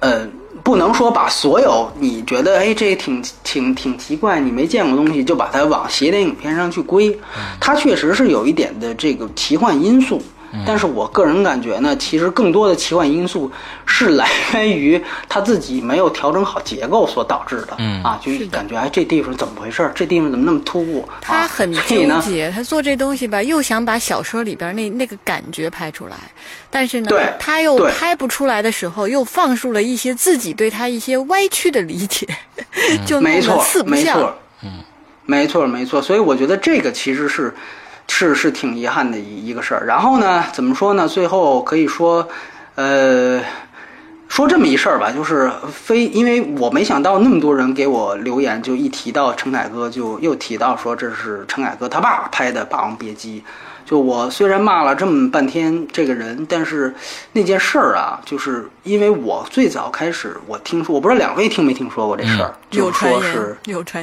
[0.00, 0.28] 呃。
[0.66, 7.16] 不能说把所有你觉得哎这挺挺挺奇怪你没见过东西就把它往邪典影片上去归，
[7.60, 10.20] 它确实是有一点的这个奇幻因素。
[10.64, 13.50] 但是我个人感觉呢，其实更多的奇幻因素
[13.84, 17.74] 是来源于他自己没有调整好结构所导致的。
[17.78, 19.90] 嗯啊，就是感觉哎，这地方怎么回事？
[19.94, 21.06] 这地方怎么那么突兀？
[21.20, 26.16] 他很 纠结，他做这东西吧，又想把小说里边那那个感觉拍出来，
[26.70, 32.26] 但是呢，他又拍不出来的时候，又放入了一些自己对他一些歪曲的理解，
[33.04, 34.34] 就没错，四不像。
[34.62, 34.70] 嗯，
[35.24, 37.54] 没错没错，所以我觉得这个其实是。
[38.08, 41.06] 是是挺遗憾的一一个事儿，然后呢，怎么说呢？
[41.06, 42.26] 最后可以说，
[42.74, 43.42] 呃，
[44.28, 53.40] 说这么一事儿吧，就是非因为我没想到那么多人给我留言，就一提到陈凯歌，就又提到说这是陈凯歌他爸拍的《霸王别姬》。
[53.86, 56.92] 就我虽然骂了这么半天这个人，但是
[57.32, 63.56] 那件事儿啊，就是因为我最早开始我听说，我不知道两位听没听说过这事儿，就说是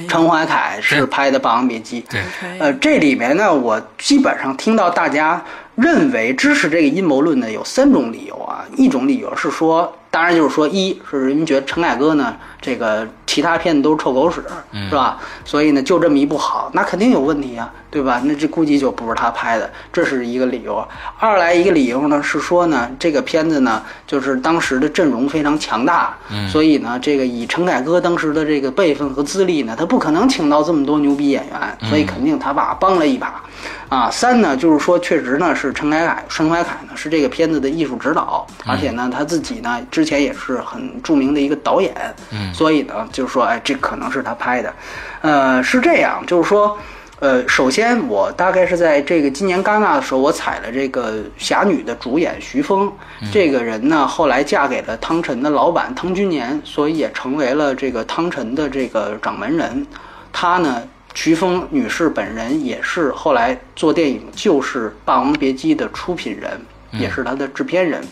[0.07, 2.01] 陈怀凯是拍的《霸王别姬》。
[2.09, 2.21] 对，
[2.59, 5.43] 呃，这里面呢，我基本上听到大家
[5.75, 9.93] 认为支持这个阴谋论的有三种理由啊，一种理由是说。
[10.13, 15.17] 当然就是说，一是人觉得陈凯歌呢，这个其他片子都是臭狗屎，是吧？
[15.43, 18.21] 所以呢，就这么一部好，那肯定有问题啊，对吧？
[18.23, 20.87] 那这估计就不是他拍的，这是一个理由。
[21.17, 26.15] 二来一个理由呢是说呢，这个片子呢，就是当时的阵容非常强大，
[26.47, 33.41] 所以呢，这个以陈凯歌当时的这个辈分和资历呢，他不可能请到这么多牛逼演员，所以肯定他爸帮了一把。
[33.89, 41.93] 啊，三呢，就是说，确实呢，是陈凯凯，陈怀凯呢是这个片子的艺术指导，而且呢，他自己呢之前也是很著名的一个导演，
[42.31, 44.73] 嗯，所以呢，就是说，哎，这可能是他拍的，
[45.21, 46.77] 呃，是这样，就是说，
[47.19, 52.91] 呃，首先我大概是在这个今年戛纳的时候，我采了这个侠女的主演徐峰，
[53.31, 59.85] 这个人呢，后来嫁给了汤臣的老板汤君年，所以也成为了这个汤臣的这个掌门人，
[60.31, 60.81] 他呢。
[61.15, 66.59] 徐峰女士本人也是后来做电影就是《霸王别姬》的出品人，
[66.93, 68.03] 也是他的制片人。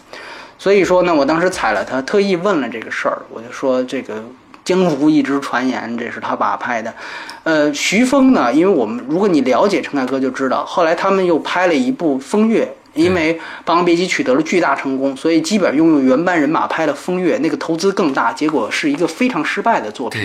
[0.61, 4.23] 所以说呢，我当时踩了他，特意问了这个事儿，我就说这个
[4.63, 6.93] 江湖一直传言这是他爸拍的。
[7.41, 12.63] 呃，徐峰呢，因为我们如果你了解陈凯歌就知道，后来他们又拍了一部《风月》，
[12.93, 13.33] 因为
[13.65, 20.21] 《霸王别姬》取得了巨大成功，所以基本拥有原班人马拍了《风月》，那个投资更大，结果是一个非常失败的作品。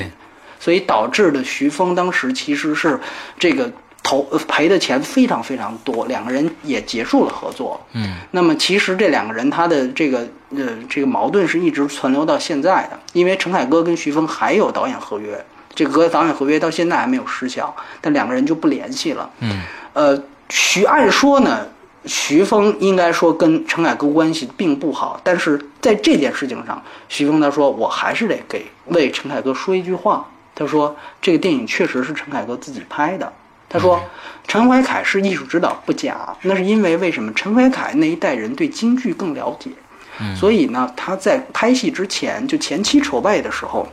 [0.60, 3.00] 所以导致的徐峰当时其实是
[3.38, 3.72] 这个
[4.06, 7.84] 投赔的钱非常非常多，两个人也结束了合作。
[7.92, 10.20] 嗯，那么其实这两个人他的这个
[10.50, 19.28] 呃这个矛盾是一直存留到现在的，因为陈凯歌跟徐峰还有导演合约，这个导演合约到现在还没有失效，但两个人就不联系了。
[19.40, 19.60] 嗯，
[19.92, 21.66] 呃，徐按说呢，
[22.04, 30.24] 徐峰应该说跟陈凯歌关系并不好，但是在这件事情上，徐峰他说我还是得给为陈凯歌说一句话。
[30.58, 33.30] 他说：“这个电影确实是陈凯歌自己拍的。”
[33.68, 34.00] 他说
[34.46, 37.32] ：“陈怀凯是艺术指导不假，那是因为为什么？
[37.34, 39.70] 陈怀凯那一代人对京剧更了解，
[40.36, 43.86] 所以呢，他在拍戏之前就前期筹备的时候，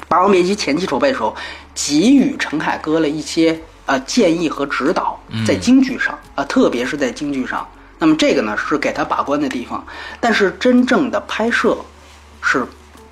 [0.08, 1.36] 《霸王别姬》前期筹备的时候，
[1.74, 7.66] 给予陈凯歌了一些呃建议和指导，在京剧上啊，特别是在京剧上。
[7.98, 9.84] 那么这个呢是给他把关的地方，
[10.20, 11.76] 但是真正的拍摄
[12.40, 12.66] 是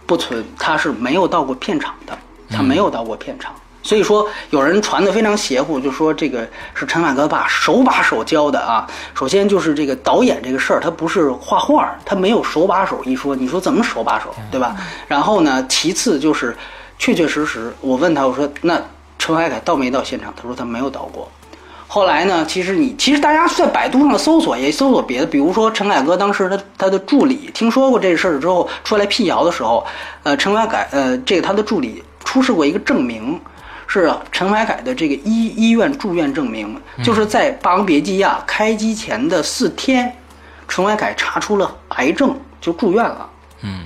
[0.07, 2.19] 不存，他是没有到过片场的，
[2.51, 3.55] 他没有到过片场。
[3.85, 8.87] 所以说，有人传的非常邪乎，就说这个是陈凯歌把手把手教的啊。
[9.15, 13.37] 首先就是这个导演这个事儿，他不是画画，他没有手把手一说。
[13.37, 14.75] 你说怎么手把手，对吧？
[15.07, 16.57] 然后呢，其次就是
[16.99, 18.81] 确确实实，我问他，我说那
[19.19, 20.33] 陈凯凯到没到现场？
[20.35, 21.31] 他说他没有到过。
[21.87, 29.87] 后来呢，其实你其实大家在百度上搜索也搜索别的，比如说陈凯歌当时他他的助理听说过这事儿之后出来辟谣的时候，
[30.23, 33.39] 呃，陈凯凯呃这个他的助理出示过一个证明。
[33.87, 40.17] 是陈怀凯的这个医医院住院证明，就是在《霸王别姬》呀开机前的四天，
[40.67, 43.31] 陈怀凯查出了癌症就住院了。
[43.63, 43.85] 嗯，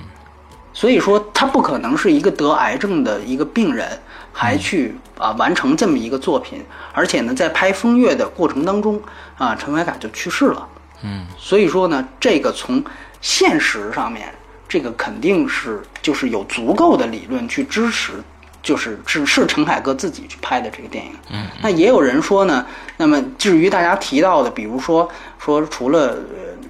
[0.73, 3.87] 所以说他不可能是一个得癌症的一个病人，
[4.33, 6.63] 还去啊完成这么一个作品，
[6.93, 8.99] 而且呢，在拍《风月》的过程当中
[9.37, 10.67] 啊，陈怀凯就去世了。
[11.03, 12.83] 嗯，所以说呢，这个从
[13.21, 14.33] 现实上面，
[14.67, 18.13] 这个肯定是就是有足够的理论去支持。
[18.61, 22.65] 就是只是陈凯歌自己去拍的这个电影，嗯，那也有人说呢。
[22.97, 26.15] 那么至于大家提到的，比如说说除了《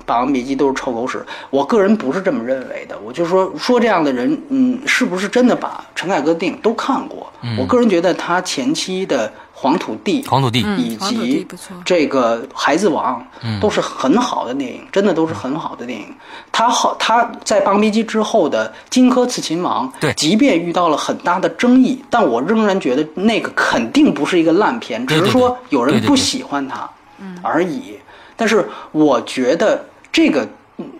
[0.06, 2.98] 霸王别姬》都是臭狗屎，我个人不是这么认为的。
[3.00, 7.32] 我就说说这样的人，嗯，是不是真的把陈凯歌的电影都看过？
[7.58, 9.32] 我个人觉得他前期的。
[9.62, 11.46] 黄土地，黄土地，以及
[11.84, 13.22] 这个孩子王，
[13.60, 16.06] 都是很好的电影，真的都是很好的电影。
[16.50, 26.90] 他好，他在《霸王别姬》之后的《荆轲刺秦王》，对，即便遇到了很大的争议，但我仍然觉得那个肯定不是一个烂片，只是说有人不喜欢它
[27.42, 28.00] 而已。
[28.38, 30.48] 但是我觉得这个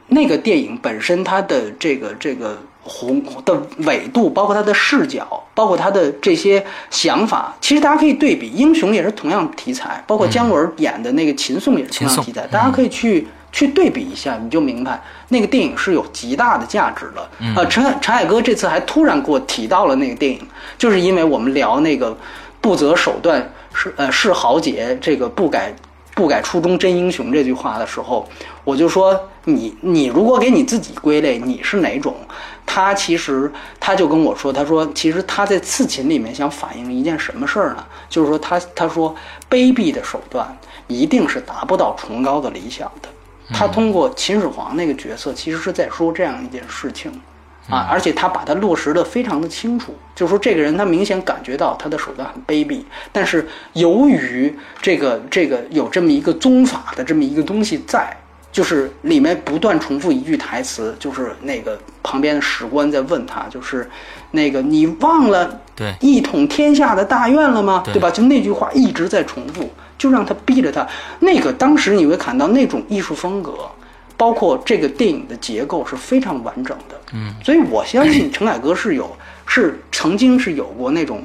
[0.08, 2.58] 那个电影本身，它的这个这个。
[2.90, 3.56] 宏的
[3.86, 8.50] 纬度，包括他的视角，包括他的这些想法，其实大家可以对比。
[8.50, 17.30] 英雄也是同样题材，包括姜文演的那个秦颂也是同样题材，大家可以去去对比一下，你就明白那个电影是有极大的价值的。
[17.56, 20.42] 呃，陈陈海哥这次还突然给我提到了那个电影，
[20.78, 22.18] 就是因为我们聊那个
[22.60, 25.72] 不择手段是呃是豪杰，这个不改
[26.16, 28.28] 不改初衷真英雄这句话的时候，
[28.64, 32.16] 我就说你你如果给你自己归类，你是哪种？
[32.72, 37.84] 他其实他就跟我说，他说其实他在刺秦里面想反映一件什么事儿呢？
[38.08, 39.16] 就是说他他说
[39.50, 40.56] 卑鄙的手段
[40.86, 43.10] 一定是达不到崇高的理想的。
[43.52, 47.12] 他通过秦始皇那个角色，其实是在说这样一件事情
[47.68, 58.16] 啊，而且他把它落实的非常的清楚，就是说这个人他明显感觉到他的手段很卑鄙，但是由于这个这个有这么一个宗法的这么一个东西在。
[58.52, 63.90] 就是里面不断重复一句台词，就是那个旁边的史官在问他，就是
[64.32, 67.84] 那个你忘了对一统天下的大愿了吗？
[67.86, 68.10] 对吧？
[68.10, 70.88] 就那句话一直在重复，就让他逼着他。
[71.20, 73.54] 那个当时你会看到那种艺术风格，
[74.18, 76.96] 包括这个电影的结构是非常完整的。
[77.14, 79.16] 嗯，所以我相信陈凯歌是有，
[79.46, 81.22] 是曾经是有过那种。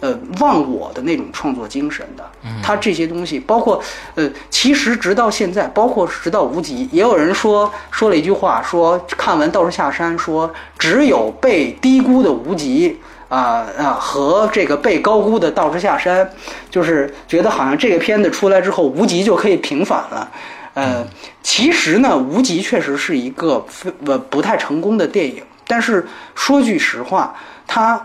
[0.00, 2.24] 呃，忘我的那种创作精神的，
[2.62, 3.82] 他这些东西，包括
[4.14, 10.48] 呃，其实直到现在，包括直到无极，也有人说说了一句话，说看完《道士下山》，说
[10.78, 12.96] 只有被低估的无极
[13.28, 16.24] 啊啊和这个被高估的《道士下山》，
[16.70, 20.30] 就是觉得好像这个片子出来之后，无极就可以平反了。
[20.74, 21.04] 呃，
[21.42, 23.58] 其实呢，无极确实是一个
[24.00, 26.06] 不不太成功的电影，但是
[26.36, 27.34] 说句实话，
[27.66, 28.00] 它。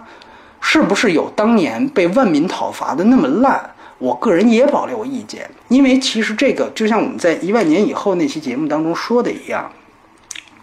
[0.66, 3.70] 是不是有当年被万民讨伐的那么烂？
[4.00, 9.72] 我个人也保留意见，因为其实这个就像我们在一万年以后那期节目当中说的一样，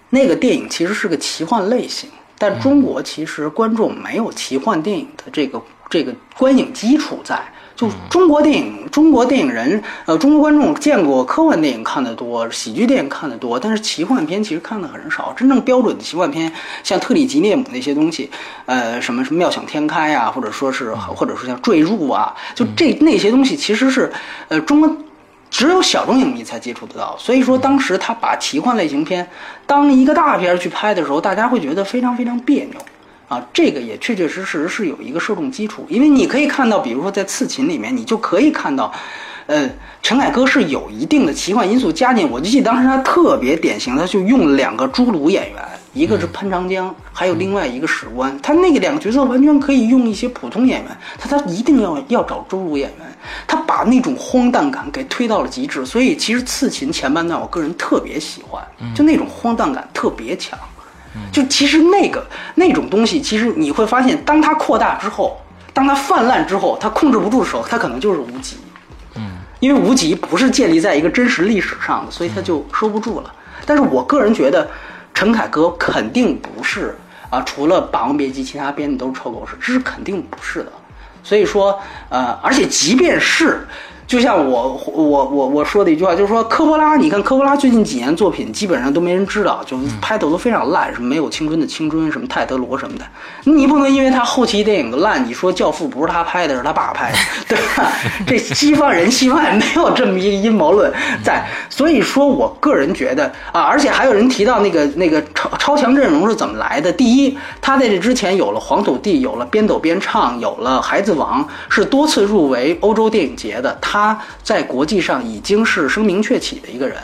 [0.09, 7.41] 那个电影其实是个奇幻类型，但中国其实观众没有奇幻电影的这个这个观影基础在。
[7.81, 15.33] 就中国电影，中国电影人，呃，中国观众见过科幻电影看得多，喜剧电影看得多，但是奇幻片其实看的很少。
[15.35, 16.53] 真正标准的奇幻片，
[16.85, 18.31] 像特里吉涅姆那些东西，
[18.67, 24.13] 呃，什么什么妙想天开呀，或者说是，或者说像坠入啊，就这那些东西，其实是，
[24.49, 24.97] 呃，中国
[25.49, 27.17] 只有小众影迷才接触得到。
[27.19, 29.27] 所以说，当时他把奇幻类型片
[29.67, 32.79] 当一个大片去拍的时候，大家会觉得非常非常别扭。
[33.31, 38.93] 啊，这个也确确实实是有一个受众基础，因为你可以看到，比如说在《刺秦》里面，你就可以看到，
[39.47, 39.71] 呃，
[40.03, 42.29] 陈凯歌是有一定的奇幻因素加进。
[42.29, 45.63] 我就记得当时他特别典型，他就用了两个侏儒演员，
[45.93, 48.37] 一个是潘长江，还有另外一个史官。
[48.43, 53.07] 他那个两个角色完全可以用一些普通演员，他他一定要要找侏儒演员，
[53.47, 55.87] 他把那种荒诞感给推到了极致。
[55.87, 58.61] 所以其实《刺秦》前半段，我个人特别喜欢，
[58.93, 60.59] 就那种荒诞感特别强。
[61.33, 62.25] 就其实那个
[62.55, 65.41] 那种东西，其实你会发现，当它扩大之后，
[65.73, 68.57] 当它泛滥之后，它控制不住的时候，它可能就是无极。
[69.17, 69.23] 嗯，
[69.59, 73.33] 因为无极不是建立在一个真实历史上的，所以它就收不住了。
[73.67, 74.69] 但是我个人觉得，
[75.13, 76.97] 陈凯歌肯定不是
[77.29, 80.73] 啊，除了《霸王别姬》，其他编的都是臭狗屎，这是肯定不是的。
[81.23, 81.79] 所以说，
[82.09, 83.67] 呃，而且即便是。
[84.11, 93.05] 就像我我我我说的一句话，就是说科波拉，你看科波拉最近几年作品基本上都没人知道，就拍的都非常烂，什么没有青春的青春，什么泰德罗什么的。
[93.45, 97.93] 你不能因为他后期电影的烂，你说教父不是他拍的，是他爸拍的， 对吧？
[98.27, 100.93] 这西方人西方也没有这么一个阴谋论
[101.23, 101.47] 在。
[101.69, 106.91] 所以说我个人觉得啊，而且还有人提到那个那个超超强阵容是怎么来的？
[106.91, 113.79] 第一，他在这之前有了黄土地，有了边走边唱，有了孩子王，是多次入围欧洲电影节的。
[113.81, 114.00] 他。
[114.01, 116.97] 他在国际上已经是声名鹊起的一个人，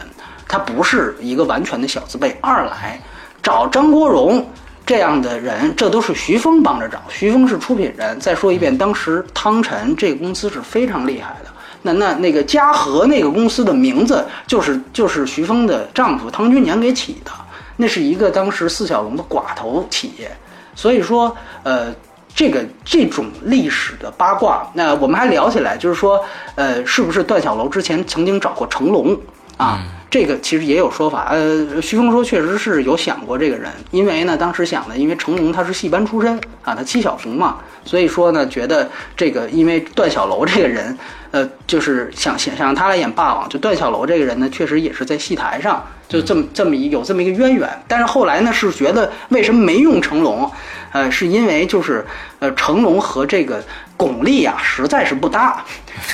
[0.48, 2.34] 他不是一个完全的小字辈。
[2.40, 2.98] 二来，
[3.42, 4.48] 找张国荣
[4.86, 8.18] 这样的人，这都是徐峰帮着找，徐峰是出品人。
[8.18, 11.50] 再说一遍，当时汤臣这个公司是非常厉害的。
[11.82, 17.30] 那那那个嘉禾那个公司的名字就是就是徐峰的丈夫汤君年给起的，
[17.76, 20.34] 那是一个当时四小龙的寡头企业。
[20.74, 21.94] 所以说，呃。
[22.36, 26.22] 这个这种历史的八卦，那我们还聊起来，就是说，
[26.54, 29.18] 呃，是不是段小楼之前曾经找过成龙
[29.56, 29.82] 啊？
[30.10, 31.28] 这个其实也有说法。
[31.30, 37.56] 呃，徐峰说确实是有想过这个人，因为呢，当时想的，因为成龙他是戏班出身啊，他七小雄嘛，
[37.86, 38.86] 所以说呢，觉得
[39.16, 40.96] 这个因为段小楼这个人，
[41.30, 47.68] 呃，就是想想想让他来演霸王，就段小楼这个人呢，确实也是在戏台上就这么这么一有这么一个渊源。
[47.88, 50.50] 但是后来呢，是觉得为什么没用成龙？
[50.96, 52.02] 呃，是因为就是，
[52.38, 53.62] 呃，成龙和这个
[53.98, 55.62] 巩俐啊，实在是不搭，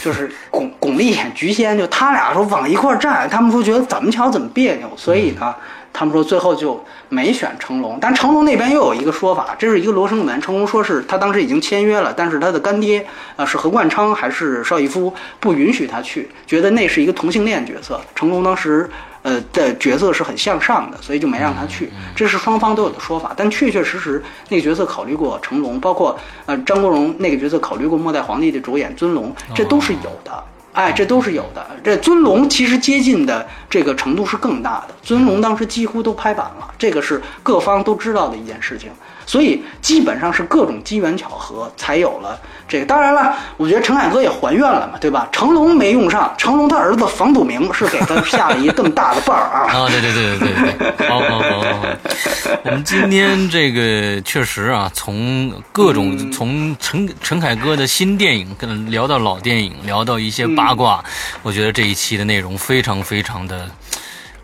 [0.02, 5.54] 就是 巩巩俐演菊仙，就他俩说往一块站，他们说觉得怎么瞧怎么别扭，所以呢，
[5.92, 7.96] 他们说最后就没选成龙。
[8.00, 13.06] 但成龙那边又有一个说法，这是一个罗生门，成龙说是他当时已经签约了，但是他的干爹
[13.36, 18.00] 啊是何冠昌还是邵逸夫不允许他去，觉得那是一个同性恋角色。
[18.16, 18.90] 成龙当时。
[19.22, 21.90] 呃的角色是很向上的，所以就没让他去。
[22.14, 30.44] 这是双方都有的说法，但确确实实那个角色考虑过成龙，包括呃张国荣那个角色考虑过末代皇帝的主演尊龙，这都是有的。
[30.72, 31.66] 哎，这都是有的。
[31.84, 38.90] 这尊龙其实接近的这个程度是更大的，尊龙当时几乎都拍板了，这个是各方都知道的一件事情。
[39.26, 42.38] 所以基本上是各种机缘巧合才有了
[42.68, 42.86] 这个。
[42.86, 45.28] 当然了，我觉得陈凯歌也还愿了嘛，对吧？
[45.32, 49.66] 成龙没用上，成龙他儿子房祖名是给他下了一这么大的绊儿啊！
[49.72, 51.88] 啊，对对对对对对，好好好好。
[52.64, 61.02] 我们今天这个确实啊，从各种从陈陈凯歌的新电影跟聊到老电影，聊到一些八卦，
[61.42, 63.68] 我觉得这一期的内容非常非常的。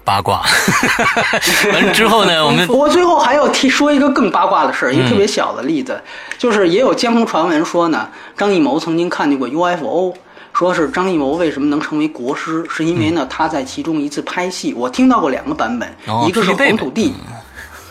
[0.09, 0.41] 八卦，
[1.71, 2.41] 完了之后呢？
[2.47, 6.01] 我们我最后还要提说一个更八卦的事儿，一个特别小的例子，
[6.39, 10.15] 就是也有江湖传闻说呢，张艺谋曾经看见过 UFO，
[10.55, 15.87] 说是张艺谋为什么能成为国师，是因为呢他在其中一次拍戏，我听到过两个版本，
[16.27, 17.13] 一个是黄土地，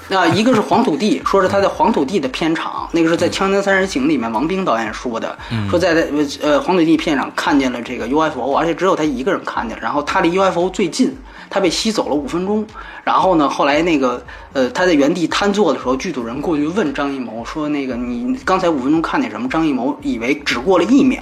[0.09, 5.37] 啊一个是黄土地，说是他在黄土地的片场，那个是在《锵锵三人行》里面王兵导演说的，
[5.69, 6.07] 说在在
[6.41, 11.15] 呃黄土地片场看见了这个 UFO，而且只有他一个人看见，然后他离 UFO 最近。
[11.49, 12.65] 他被吸走了五分钟，
[13.03, 21.21] 然后呢，后来那个呃，他在原地瘫坐的时候，剧组人过去问张艺谋说：“那个你刚才五分钟看见什么？”张艺谋以为只过了一秒，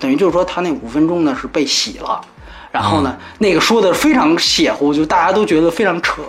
[0.00, 2.20] 等于就是说他那五分钟呢是被洗了。
[2.70, 6.22] 然后呢，那个说的非常邪乎，就大家都觉得非常扯。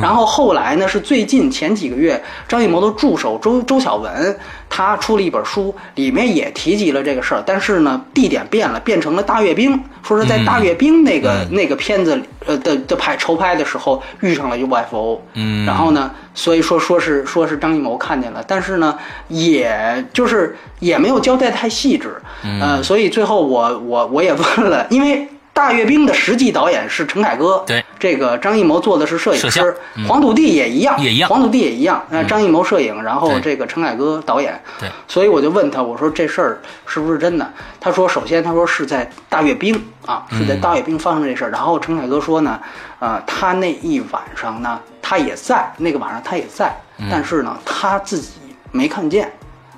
[0.00, 4.38] 然后后来呢，是最近前几个月，张艺谋的助手周周晓文，
[4.70, 15.20] 他出了一本书，里面也提及了这个事儿，但是呢，地点变了，变成了大阅兵，说是在大阅兵那个那个片子呃的的拍筹拍的时候遇上了 UFO。
[15.34, 15.66] 嗯。
[15.66, 18.98] 然后呢，所以说说是说是张艺谋看见了，但是呢，
[19.28, 22.16] 也就是也没有交代太细致。
[22.42, 22.60] 嗯。
[22.60, 25.28] 呃，所以最后我我我也问了，因为。
[25.54, 29.76] 大阅兵的实际导演是陈凯歌，对，这个张艺谋做的是摄影师，
[30.08, 32.02] 黄土地也一样，也一样，黄土地也一样。
[32.08, 37.52] 那张艺谋摄影，然后这个陈凯歌导演，对，所以我就问他，我说这事儿是不是真的？
[37.78, 41.50] 他说，首先他说是在大阅兵啊，是在大阅兵发生这事儿。
[41.50, 42.58] 然后陈凯歌说呢，
[42.98, 46.74] 呃，他那一晚上呢，他也在那个晚上他也在，
[47.10, 48.30] 但是呢，他自己
[48.70, 49.30] 没看见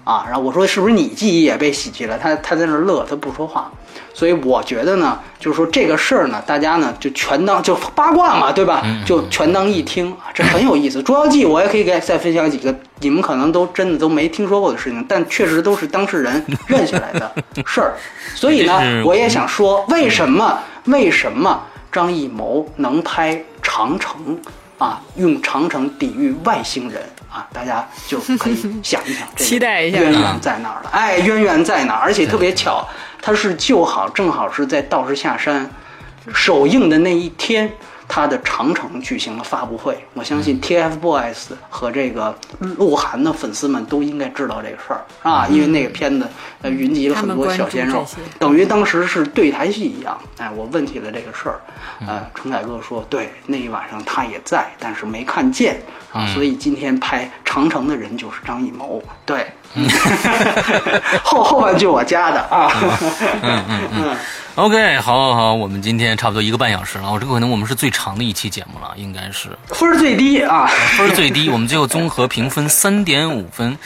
[0.04, 0.24] 啊。
[0.26, 2.16] 然后我说是不是你记忆也被洗去了？
[2.16, 3.72] 他他在那乐，他不说话。
[4.14, 8.80] 所以我觉得呢，就是说这个事儿呢，大家呢就全当就八卦嘛，对吧？
[9.04, 11.00] 就全当一听，这很有意思。
[11.02, 17.34] 《捉妖记》我也可以给再分享几个你们可能都真的都没听说过的事情，但确实都是当事人认下来的
[17.66, 17.94] 事儿。
[18.36, 21.60] 所以呢， 我也想说，为什么为什么
[21.90, 24.38] 张艺谋能拍《长城》
[24.84, 27.02] 啊，用长城抵御外星人？
[27.34, 30.90] 啊，大家就可以想一想， 期待一下渊源在哪儿了？
[30.92, 32.00] 哎，渊源在哪儿？
[32.00, 32.86] 而且特别巧，
[33.24, 35.70] 他是就好正好是在道士下山
[36.34, 37.72] 首映的那一天。
[38.06, 46.26] 他的长城举行了发布会，我相信 TFBOYS 和这个鹿晗的粉丝们都应该知道这个事儿啊，因为那个片子
[46.62, 48.06] 呃云集了很多小鲜肉，
[48.38, 50.16] 等于当时是对台戏一样。
[50.38, 51.58] 哎，我问起了这个事儿，
[52.06, 55.80] 呃，陈凯歌说，对，那一晚上他也在，但是没看见
[56.12, 59.46] 啊，所以今天拍长城的人就是张艺谋，对，
[61.24, 62.70] 后后半句我加的啊，
[63.42, 63.88] 嗯嗯。
[63.92, 64.16] 嗯。
[64.56, 70.64] OK，好，好，好，我们今天差不多一个半小时了，我这个可能我们是最长的一期节目了，应该是分最低啊，
[70.96, 73.76] 分最低，我们最后综合评分三点五分，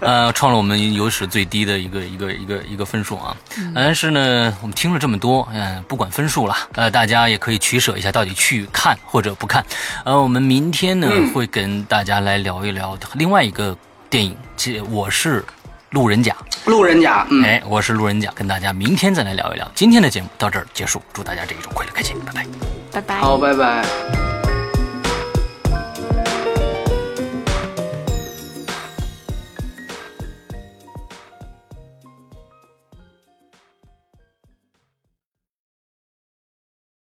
[0.00, 3.36] 呃，创了我们有史最低的一个一个一个一个分数啊。
[3.72, 9.64] 但是呢，我们听了这么多，嗯，不管分数了，呃，大家也可以取舍一下，到底去看或者不看。
[10.04, 13.78] 呃，我们明天呢会跟大家来聊一聊另外一个
[14.10, 15.44] 电影，这我是。
[15.94, 19.70] 路人甲，路人甲，哎，我是路人甲，跟大家明天再来聊一聊。
[19.76, 22.46] 今天的节目到这儿结束，祝大家这一周快乐开心，拜拜，
[22.90, 24.33] 拜拜，好，拜拜。